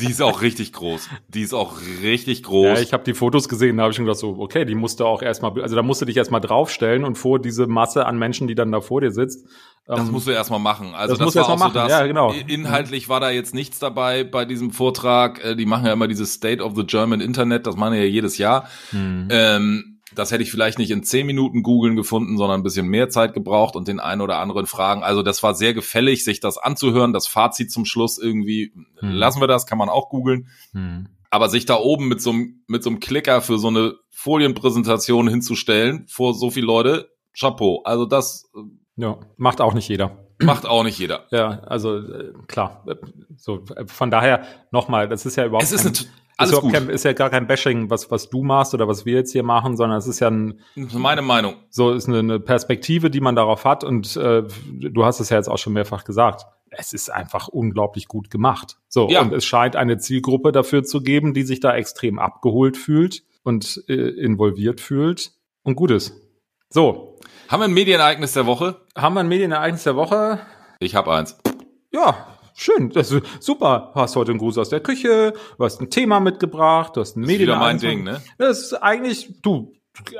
die 0.00 0.06
ist 0.06 0.22
auch 0.22 0.40
richtig 0.40 0.72
groß. 0.72 1.08
Die 1.28 1.42
ist 1.42 1.52
auch 1.52 1.76
richtig 2.02 2.42
groß. 2.42 2.78
Ja, 2.78 2.80
ich 2.80 2.92
habe 2.94 3.04
die 3.04 3.12
Fotos 3.12 3.48
gesehen, 3.48 3.76
da 3.76 3.82
habe 3.82 3.90
ich 3.90 3.96
schon 3.96 4.06
gedacht, 4.06 4.18
so, 4.18 4.36
okay, 4.38 4.64
die 4.64 4.74
musste 4.74 5.04
auch 5.04 5.20
erstmal, 5.20 5.60
also 5.60 5.76
da 5.76 5.82
musst 5.82 6.00
du 6.00 6.06
dich 6.06 6.16
erstmal 6.16 6.40
draufstellen 6.40 7.04
und 7.04 7.16
vor 7.16 7.38
diese 7.38 7.66
Masse 7.66 8.06
an 8.06 8.18
Menschen, 8.18 8.48
die 8.48 8.54
dann 8.54 8.72
da 8.72 8.80
vor 8.80 9.02
dir 9.02 9.10
sitzt. 9.10 9.46
Das 9.86 10.00
ähm, 10.00 10.10
musst 10.10 10.26
du 10.26 10.30
erstmal 10.30 10.58
machen. 10.58 10.94
Also 10.94 11.16
das, 11.16 11.34
das 11.34 11.36
war 11.36 11.54
auch 11.54 11.58
machen. 11.58 11.72
so 11.74 11.78
das. 11.80 11.90
Ja, 11.90 12.06
genau. 12.06 12.32
Inhaltlich 12.32 13.08
war 13.08 13.20
da 13.20 13.30
jetzt 13.30 13.54
nichts 13.54 13.78
dabei 13.78 14.24
bei 14.24 14.44
diesem 14.44 14.70
Vortrag. 14.70 15.44
Äh, 15.44 15.54
die 15.54 15.66
machen 15.66 15.86
ja 15.86 15.92
immer 15.92 16.08
dieses 16.08 16.32
State 16.32 16.62
of 16.62 16.74
the 16.76 16.84
German 16.84 17.20
Internet, 17.20 17.66
das 17.66 17.76
machen 17.76 17.94
ja 17.94 18.04
jedes 18.04 18.38
Jahr. 18.38 18.68
Mhm. 18.90 19.28
Ähm, 19.30 19.97
das 20.18 20.32
hätte 20.32 20.42
ich 20.42 20.50
vielleicht 20.50 20.78
nicht 20.78 20.90
in 20.90 21.02
zehn 21.02 21.26
Minuten 21.26 21.62
googeln 21.62 21.96
gefunden, 21.96 22.36
sondern 22.36 22.60
ein 22.60 22.64
bisschen 22.64 22.86
mehr 22.88 23.08
Zeit 23.08 23.34
gebraucht 23.34 23.76
und 23.76 23.88
den 23.88 24.00
einen 24.00 24.20
oder 24.20 24.38
anderen 24.38 24.66
Fragen. 24.66 25.02
Also 25.02 25.22
das 25.22 25.42
war 25.42 25.54
sehr 25.54 25.74
gefällig, 25.74 26.24
sich 26.24 26.40
das 26.40 26.58
anzuhören. 26.58 27.12
Das 27.12 27.26
Fazit 27.28 27.70
zum 27.70 27.84
Schluss 27.84 28.18
irgendwie, 28.18 28.72
Hm. 29.00 29.12
lassen 29.12 29.40
wir 29.40 29.46
das, 29.46 29.66
kann 29.66 29.78
man 29.78 29.88
auch 29.88 30.08
googeln. 30.10 30.48
Hm. 30.72 31.08
Aber 31.30 31.48
sich 31.48 31.66
da 31.66 31.76
oben 31.76 32.08
mit 32.08 32.20
so 32.22 32.30
einem, 32.30 32.62
mit 32.66 32.82
so 32.82 32.90
einem 32.90 33.00
Klicker 33.00 33.40
für 33.42 33.58
so 33.58 33.68
eine 33.68 33.94
Folienpräsentation 34.10 35.28
hinzustellen 35.28 36.06
vor 36.08 36.34
so 36.34 36.50
viele 36.50 36.66
Leute, 36.66 37.10
Chapeau. 37.38 37.82
Also 37.84 38.06
das 38.06 38.50
äh, 38.56 38.60
Ja, 38.96 39.18
macht 39.36 39.60
auch 39.60 39.74
nicht 39.74 39.88
jeder. 39.88 40.24
macht 40.42 40.66
auch 40.66 40.84
nicht 40.84 40.98
jeder. 40.98 41.26
Ja, 41.30 41.60
also 41.66 41.98
äh, 41.98 42.32
klar. 42.46 42.84
So, 43.36 43.64
von 43.86 44.10
daher 44.10 44.42
nochmal, 44.70 45.08
das 45.08 45.26
ist 45.26 45.36
ja 45.36 45.44
überhaupt 45.46 45.64
Es 45.64 45.72
ist 45.72 45.84
kein, 45.84 46.08
ist, 46.38 46.40
alles 46.40 46.52
überhaupt 46.52 46.72
gut. 46.72 46.72
kein, 46.74 46.88
ist 46.90 47.04
ja 47.04 47.12
gar 47.12 47.30
kein 47.30 47.46
Bashing, 47.46 47.90
was, 47.90 48.10
was 48.10 48.28
du 48.30 48.42
machst 48.42 48.72
oder 48.74 48.86
was 48.88 49.04
wir 49.04 49.14
jetzt 49.14 49.32
hier 49.32 49.42
machen, 49.42 49.76
sondern 49.76 49.98
es 49.98 50.06
ist 50.06 50.20
ja 50.20 50.28
ein, 50.30 50.60
Meine 50.74 51.22
Meinung. 51.22 51.54
so 51.70 51.92
ist 51.92 52.08
eine, 52.08 52.18
eine 52.20 52.40
Perspektive, 52.40 53.10
die 53.10 53.20
man 53.20 53.34
darauf 53.36 53.64
hat 53.64 53.84
und 53.84 54.16
äh, 54.16 54.42
du 54.72 55.04
hast 55.04 55.20
es 55.20 55.30
ja 55.30 55.36
jetzt 55.36 55.48
auch 55.48 55.58
schon 55.58 55.72
mehrfach 55.72 56.04
gesagt. 56.04 56.46
Es 56.70 56.92
ist 56.92 57.10
einfach 57.10 57.48
unglaublich 57.48 58.08
gut 58.08 58.30
gemacht. 58.30 58.76
So, 58.88 59.08
Ja. 59.08 59.22
und 59.22 59.32
es 59.32 59.44
scheint 59.44 59.74
eine 59.74 59.98
Zielgruppe 59.98 60.52
dafür 60.52 60.84
zu 60.84 61.00
geben, 61.02 61.32
die 61.34 61.42
sich 61.42 61.60
da 61.60 61.74
extrem 61.74 62.18
abgeholt 62.18 62.76
fühlt 62.76 63.22
und 63.42 63.82
äh, 63.88 63.94
involviert 63.94 64.80
fühlt 64.80 65.32
und 65.62 65.76
gut 65.76 65.90
ist. 65.90 66.14
So, 66.70 67.18
Haben 67.48 67.60
wir 67.60 67.64
ein 67.64 67.72
Medienereignis 67.74 68.34
der 68.34 68.44
Woche? 68.46 68.76
haben 68.94 69.14
wir 69.14 69.20
ein 69.20 69.28
Medienereignis 69.28 69.84
der 69.84 69.96
Woche? 69.96 70.40
Ich 70.80 70.94
habe 70.94 71.12
eins. 71.14 71.38
Ja, 71.90 72.26
schön. 72.58 72.90
Das 72.90 73.10
ist 73.10 73.22
super. 73.40 73.92
Du 73.94 74.00
hast 74.00 74.16
heute 74.16 74.32
einen 74.32 74.38
Gruß 74.38 74.58
aus 74.58 74.68
der 74.68 74.80
Küche, 74.80 75.32
du 75.56 75.64
hast 75.64 75.80
ein 75.80 75.90
Thema 75.90 76.20
mitgebracht, 76.20 76.96
du 76.96 77.00
hast 77.00 77.16
ein 77.16 77.22
Das 77.22 77.30
ist 77.32 77.38
wieder 77.38 77.58
mein. 77.58 77.78
Ding, 77.78 78.04
ne? 78.04 78.22
Das 78.38 78.58
ist 78.60 78.74
eigentlich, 78.74 79.40
du, 79.42 79.72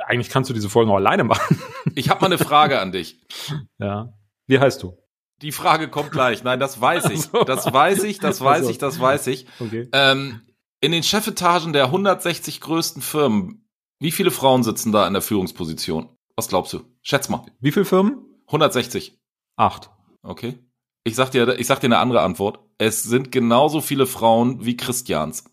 eigentlich 0.05 0.29
kannst 0.29 0.49
du 0.49 0.53
diese 0.53 0.69
Folgen 0.69 0.91
auch 0.91 0.95
alleine 0.95 1.23
machen. 1.23 1.61
Ich 1.95 2.09
habe 2.09 2.21
mal 2.21 2.27
eine 2.27 2.37
Frage 2.37 2.79
an 2.79 2.91
dich. 2.91 3.19
Ja. 3.79 4.13
Wie 4.47 4.59
heißt 4.59 4.83
du? 4.83 4.97
Die 5.41 5.51
Frage 5.51 5.89
kommt 5.89 6.11
gleich. 6.11 6.43
Nein, 6.43 6.59
das 6.59 6.81
weiß 6.81 7.09
ich. 7.11 7.27
Das 7.45 7.71
weiß 7.71 8.03
ich, 8.03 8.19
das 8.19 8.41
weiß 8.41 8.67
ich, 8.67 8.77
das 8.77 8.99
weiß 8.99 9.27
ich. 9.27 9.45
Okay. 9.59 9.87
Ähm, 9.93 10.41
in 10.81 10.91
den 10.91 11.03
Chefetagen 11.03 11.71
der 11.71 11.85
160 11.85 12.59
größten 12.59 13.01
Firmen, 13.01 13.69
wie 13.99 14.11
viele 14.11 14.31
Frauen 14.31 14.63
sitzen 14.63 14.91
da 14.91 15.07
in 15.07 15.13
der 15.13 15.21
Führungsposition? 15.21 16.09
Was 16.35 16.47
glaubst 16.49 16.73
du? 16.73 16.81
Schätz 17.01 17.29
mal. 17.29 17.45
Wie 17.59 17.71
viele 17.71 17.85
Firmen? 17.85 18.25
160. 18.47 19.17
Acht. 19.55 19.91
Okay. 20.23 20.57
Ich 21.03 21.15
sag 21.15 21.31
dir, 21.31 21.59
ich 21.59 21.67
sag 21.67 21.79
dir 21.79 21.87
eine 21.87 21.97
andere 21.97 22.21
Antwort. 22.21 22.59
Es 22.77 23.03
sind 23.03 23.31
genauso 23.31 23.81
viele 23.81 24.05
Frauen 24.05 24.65
wie 24.65 24.77
Christians. 24.77 25.43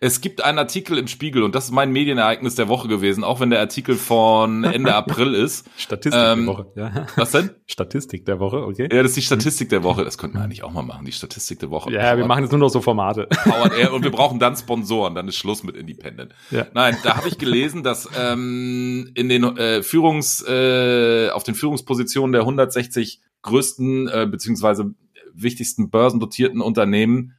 Es 0.00 0.20
gibt 0.20 0.44
einen 0.44 0.58
Artikel 0.58 0.98
im 0.98 1.08
Spiegel 1.08 1.42
und 1.42 1.54
das 1.54 1.66
ist 1.66 1.70
mein 1.70 1.92
Medienereignis 1.92 2.54
der 2.54 2.68
Woche 2.68 2.88
gewesen, 2.88 3.24
auch 3.24 3.40
wenn 3.40 3.50
der 3.50 3.60
Artikel 3.60 3.96
von 3.96 4.64
Ende 4.64 4.94
April 4.94 5.34
ist. 5.34 5.66
Statistik 5.76 6.20
Ähm, 6.22 6.40
der 6.40 6.46
Woche. 6.46 6.66
Ja. 6.76 7.06
Was 7.16 7.30
denn? 7.32 7.50
Statistik 7.66 8.26
der 8.26 8.40
Woche, 8.40 8.64
okay. 8.66 8.88
Ja, 8.92 9.02
das 9.02 9.12
ist 9.12 9.16
die 9.16 9.22
Statistik 9.22 9.68
der 9.70 9.82
Woche. 9.82 10.04
Das 10.04 10.18
könnten 10.18 10.36
wir 10.36 10.44
eigentlich 10.44 10.62
auch 10.62 10.72
mal 10.72 10.82
machen, 10.82 11.04
die 11.04 11.12
Statistik 11.12 11.60
der 11.60 11.70
Woche. 11.70 11.92
Ja, 11.92 12.16
wir 12.16 12.26
machen 12.26 12.42
jetzt 12.42 12.52
nur 12.52 12.60
noch 12.60 12.68
so 12.68 12.80
Formate. 12.80 13.28
Powered 13.44 13.78
Air 13.78 13.92
und 13.94 14.04
wir 14.04 14.10
brauchen 14.10 14.38
dann 14.38 14.56
Sponsoren, 14.56 15.14
dann 15.14 15.28
ist 15.28 15.36
Schluss 15.36 15.62
mit 15.62 15.76
Independent. 15.76 16.34
Ja. 16.50 16.66
Nein, 16.74 16.96
da 17.02 17.16
habe 17.16 17.28
ich 17.28 17.38
gelesen, 17.38 17.82
dass 17.82 18.08
ähm, 18.18 19.10
in 19.14 19.28
den 19.28 19.56
äh, 19.56 19.82
Führungs 19.82 20.44
äh, 20.46 21.30
auf 21.30 21.44
den 21.44 21.54
Führungspositionen 21.54 22.32
der 22.32 22.42
160 22.42 23.20
größten 23.42 24.08
äh, 24.08 24.26
beziehungsweise 24.30 24.94
wichtigsten 25.34 25.90
börsendotierten 25.90 26.60
Unternehmen 26.60 27.34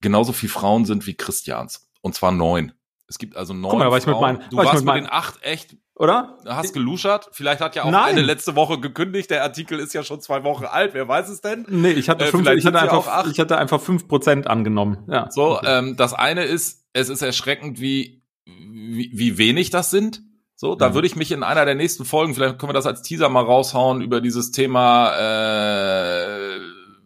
genauso 0.00 0.32
viel 0.32 0.48
Frauen 0.48 0.84
sind 0.84 1.06
wie 1.06 1.14
Christians 1.14 1.88
und 2.00 2.14
zwar 2.14 2.32
neun. 2.32 2.72
Es 3.06 3.18
gibt 3.18 3.36
also 3.36 3.52
neun. 3.54 3.70
Guck 3.70 3.78
mal, 3.80 3.98
ich 3.98 4.06
mit 4.06 4.20
meinen- 4.20 4.40
du 4.50 4.56
warst 4.56 4.72
mit 4.72 4.80
mit 4.82 4.84
meinen- 4.86 5.04
den 5.06 5.12
acht 5.12 5.42
echt 5.42 5.76
Oder? 5.96 6.38
hast 6.46 6.72
geluschert. 6.72 7.28
Vielleicht 7.32 7.60
hat 7.60 7.74
ja 7.74 7.82
auch 7.84 7.90
Nein. 7.90 8.10
eine 8.12 8.22
letzte 8.22 8.54
Woche 8.54 8.78
gekündigt. 8.78 9.30
Der 9.30 9.42
Artikel 9.42 9.80
ist 9.80 9.92
ja 9.94 10.02
schon 10.04 10.20
zwei 10.20 10.44
Wochen 10.44 10.64
alt. 10.64 10.94
Wer 10.94 11.08
weiß 11.08 11.28
es 11.28 11.40
denn? 11.40 11.66
Nee, 11.68 11.90
ich 11.90 12.08
hatte, 12.08 12.24
Äh, 12.26 12.28
fünf, 12.28 12.44
vielleicht 12.44 12.58
ich 12.60 12.66
hatte 12.66 12.80
einfach, 12.80 13.26
ich 13.30 13.40
hatte 13.40 13.58
einfach 13.58 13.80
fünf 13.80 14.06
Prozent 14.06 14.46
angenommen. 14.46 14.98
Ja. 15.08 15.28
So, 15.30 15.56
Okay. 15.56 15.66
ähm, 15.78 15.96
das 15.96 16.14
eine 16.14 16.44
ist, 16.44 16.86
es 16.92 17.08
ist 17.08 17.20
erschreckend, 17.22 17.80
wie, 17.80 18.22
wie, 18.46 19.10
wie 19.12 19.38
wenig 19.38 19.70
das 19.70 19.90
sind. 19.90 20.22
So, 20.60 20.74
da 20.74 20.90
Mhm. 20.90 20.94
würde 20.94 21.06
ich 21.06 21.16
mich 21.16 21.32
in 21.32 21.42
einer 21.42 21.64
der 21.64 21.74
nächsten 21.74 22.04
Folgen, 22.04 22.34
vielleicht 22.34 22.58
können 22.58 22.68
wir 22.68 22.74
das 22.74 22.84
als 22.84 23.00
Teaser 23.00 23.30
mal 23.30 23.42
raushauen, 23.44 24.02
über 24.02 24.20
dieses 24.20 24.50
Thema 24.50 25.10
äh, 25.16 26.58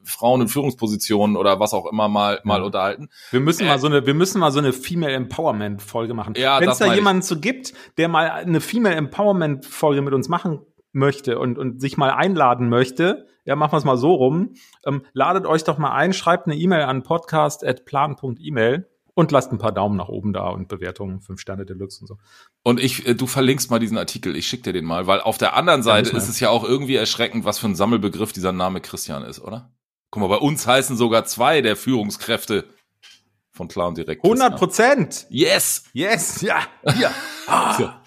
Frauen 0.03 0.41
in 0.41 0.49
Führungspositionen 0.49 1.37
oder 1.37 1.61
was 1.61 1.73
auch 1.73 1.87
immer 1.87 2.09
mal, 2.09 2.41
mal 2.43 2.59
Ja. 2.59 2.65
unterhalten. 2.65 3.11
Wir 3.31 3.39
müssen 3.39 3.65
Äh, 3.67 3.69
mal 3.69 3.79
so 3.79 3.87
eine, 3.87 4.07
wir 4.07 4.15
müssen 4.15 4.41
mal 4.41 4.51
so 4.51 4.59
eine 4.59 4.73
Female 4.73 5.13
Empowerment 5.13 5.83
Folge 5.83 6.15
machen. 6.15 6.35
Ja, 6.37 6.61
Wenn 6.61 6.69
es 6.69 6.79
da 6.79 6.93
jemanden 6.93 7.23
zu 7.23 7.39
gibt, 7.39 7.75
der 7.97 8.09
mal 8.09 8.29
eine 8.29 8.61
Female 8.61 8.97
Empowerment 8.97 9.65
Folge 9.67 10.03
mit 10.03 10.15
uns 10.15 10.29
machen 10.29 10.59
möchte 10.93 11.39
und, 11.39 11.57
und 11.57 11.81
sich 11.81 11.97
mal 11.97 12.11
einladen 12.11 12.69
möchte, 12.69 13.27
ja, 13.45 13.55
machen 13.55 13.73
wir 13.73 13.79
es 13.79 13.85
mal 13.85 13.97
so 13.97 14.15
rum. 14.15 14.55
Ähm, 14.85 15.03
ladet 15.13 15.47
euch 15.47 15.63
doch 15.63 15.79
mal 15.79 15.93
ein, 15.93 16.13
schreibt 16.13 16.47
eine 16.49 16.57
E-Mail 16.57 16.83
an 16.87 17.05
podcast.plan.email 17.05 18.89
und 19.15 19.31
lasst 19.33 19.53
ein 19.53 19.59
paar 19.59 19.73
Daumen 19.73 19.97
nach 19.97 20.09
oben 20.09 20.33
da 20.33 20.49
und 20.49 20.69
Bewertungen, 20.69 21.21
fünf 21.21 21.41
Sterne 21.41 21.65
Deluxe 21.65 22.01
und 22.01 22.07
so. 22.09 22.19
Und 22.63 22.81
ich, 22.81 23.07
äh, 23.07 23.15
du 23.15 23.27
verlinkst 23.27 23.71
mal 23.71 23.79
diesen 23.79 23.97
Artikel, 23.97 24.37
ich 24.37 24.47
schick 24.47 24.63
dir 24.63 24.73
den 24.73 24.85
mal, 24.85 25.07
weil 25.07 25.21
auf 25.21 25.39
der 25.39 25.55
anderen 25.55 25.83
Seite 25.83 26.13
wir. 26.13 26.19
ist 26.19 26.29
es 26.29 26.41
ja 26.41 26.51
auch 26.51 26.65
irgendwie 26.65 26.97
erschreckend, 26.97 27.45
was 27.45 27.59
für 27.59 27.67
ein 27.67 27.77
Sammelbegriff 27.77 28.33
dieser 28.33 28.53
Name 28.53 28.81
Christian 28.81 29.23
ist, 29.23 29.41
oder? 29.41 29.73
Guck 30.11 30.21
mal, 30.23 30.29
bei 30.29 30.37
uns 30.37 30.67
heißen 30.67 30.97
sogar 30.97 31.25
zwei 31.25 31.61
der 31.61 31.77
Führungskräfte 31.77 32.65
von 33.51 33.69
Klar 33.69 33.89
und 33.89 33.99
Direkt. 33.99 34.25
100 34.25 34.59
Christian. 34.59 34.59
Prozent! 34.59 35.27
Yes! 35.31 35.85
Yes! 35.93 36.41
Ja! 36.41 36.59
ja. 36.99 37.13
Ja. 37.49 38.03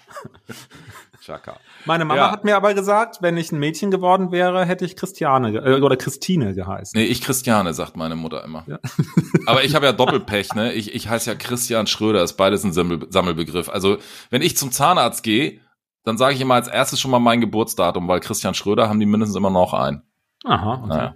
Chaka. 1.28 1.56
Meine 1.84 2.06
Mama 2.06 2.20
Ja. 2.20 2.30
hat 2.30 2.44
mir 2.44 2.56
aber 2.56 2.72
gesagt, 2.72 3.18
wenn 3.20 3.36
ich 3.36 3.52
ein 3.52 3.58
Mädchen 3.58 3.90
geworden 3.90 4.32
wäre, 4.32 4.64
hätte 4.64 4.86
ich 4.86 4.96
Christiane 4.96 5.54
äh, 5.58 5.80
oder 5.82 5.96
Christine 5.98 6.54
geheißen. 6.54 6.98
Nee, 6.98 7.06
ich 7.06 7.20
Christiane, 7.20 7.74
sagt 7.74 7.96
meine 7.98 8.16
Mutter 8.16 8.42
immer. 8.44 8.64
Ja. 8.66 8.78
Aber 9.46 9.62
ich 9.62 9.74
habe 9.74 9.84
ja 9.86 9.92
Doppelpech, 9.98 10.54
ne? 10.54 10.72
Ich, 10.72 10.94
ich 10.94 11.08
heiße 11.08 11.30
ja 11.30 11.36
Christian 11.36 11.86
Schröder, 11.86 12.22
ist 12.22 12.34
beides 12.34 12.64
ein 12.64 12.72
Sammel, 12.72 13.06
Sammelbegriff. 13.10 13.68
Also, 13.68 13.98
wenn 14.30 14.40
ich 14.42 14.56
zum 14.56 14.72
Zahnarzt 14.72 15.22
gehe, 15.22 15.60
dann 16.04 16.16
sage 16.16 16.34
ich 16.34 16.40
immer 16.40 16.54
als 16.54 16.68
erstes 16.68 16.98
schon 16.98 17.10
mal 17.10 17.18
mein 17.18 17.40
Geburtsdatum, 17.42 18.08
weil 18.08 18.20
Christian 18.20 18.54
Schröder 18.54 18.88
haben 18.88 18.98
die 19.00 19.06
mindestens 19.06 19.36
immer 19.36 19.50
noch 19.50 19.74
ein. 19.74 20.02
Aha, 20.44 20.74
okay. 20.82 20.86
Naja. 20.88 21.14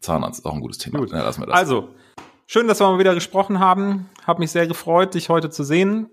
Zahnarzt 0.00 0.40
ist 0.40 0.46
auch 0.46 0.54
ein 0.54 0.60
gutes 0.60 0.78
Thema. 0.78 0.98
Gut. 0.98 1.12
Ja, 1.12 1.22
lassen 1.22 1.42
wir 1.42 1.46
das. 1.46 1.56
Also, 1.56 1.90
schön, 2.46 2.66
dass 2.68 2.80
wir 2.80 2.90
mal 2.90 2.98
wieder 2.98 3.14
gesprochen 3.14 3.58
haben. 3.60 4.08
Hab 4.26 4.38
mich 4.38 4.50
sehr 4.50 4.66
gefreut, 4.66 5.12
dich 5.14 5.28
heute 5.28 5.50
zu 5.50 5.62
sehen. 5.62 6.08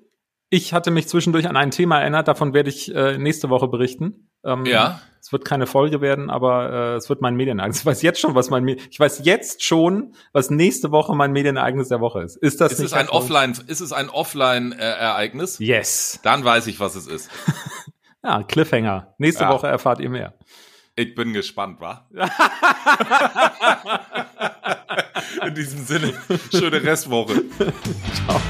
Ich 0.49 0.73
hatte 0.73 0.91
mich 0.91 1.09
zwischendurch 1.09 1.49
an 1.49 1.57
ein 1.57 1.71
Thema 1.71 1.99
erinnert, 1.99 2.29
davon 2.29 2.53
werde 2.53 2.69
ich 2.69 2.93
äh, 2.95 3.17
nächste 3.17 3.49
Woche 3.49 3.67
berichten. 3.67 4.29
Ähm, 4.45 4.65
Ja. 4.65 5.01
Es 5.19 5.33
wird 5.33 5.43
keine 5.43 5.67
Folge 5.67 5.99
werden, 5.99 6.29
aber 6.29 6.71
äh, 6.71 6.95
es 6.95 7.09
wird 7.09 7.19
mein 7.19 7.35
Medienereignis. 7.35 7.81
Ich 7.81 7.85
weiß 7.85 8.01
jetzt 8.01 8.21
schon, 8.21 8.33
was 8.33 8.49
mein 8.49 8.63
Me 8.63 8.77
ich 8.89 8.97
weiß 8.97 9.23
jetzt 9.25 9.61
schon, 9.61 10.13
was 10.31 10.49
nächste 10.49 10.91
Woche 10.91 11.13
mein 11.15 11.33
Medienereignis 11.33 11.89
der 11.89 11.99
Woche 11.99 12.21
ist. 12.21 12.37
Ist 12.37 12.61
das 12.61 12.71
ist 12.73 12.79
nicht 12.79 12.87
es 12.87 12.93
ein? 12.93 13.09
Offline, 13.09 13.55
ist 13.67 13.81
es 13.81 13.91
ein 13.91 14.09
Offline-Ereignis? 14.09 15.59
Yes. 15.59 16.21
Dann 16.23 16.45
weiß 16.45 16.67
ich, 16.67 16.79
was 16.79 16.95
es 16.95 17.07
ist. 17.07 17.29
Ja, 18.23 18.41
Cliffhanger. 18.43 19.13
Nächste 19.19 19.43
Ja. 19.43 19.51
Woche 19.51 19.67
erfahrt 19.67 19.99
ihr 19.99 20.09
mehr. 20.09 20.33
Ich 20.95 21.13
bin 21.15 21.31
gespannt, 21.31 21.79
wa? 21.79 22.07
In 25.47 25.53
diesem 25.55 25.85
Sinne, 25.85 26.13
schöne 26.51 26.83
Restwoche. 26.83 27.43
Ciao. 28.25 28.41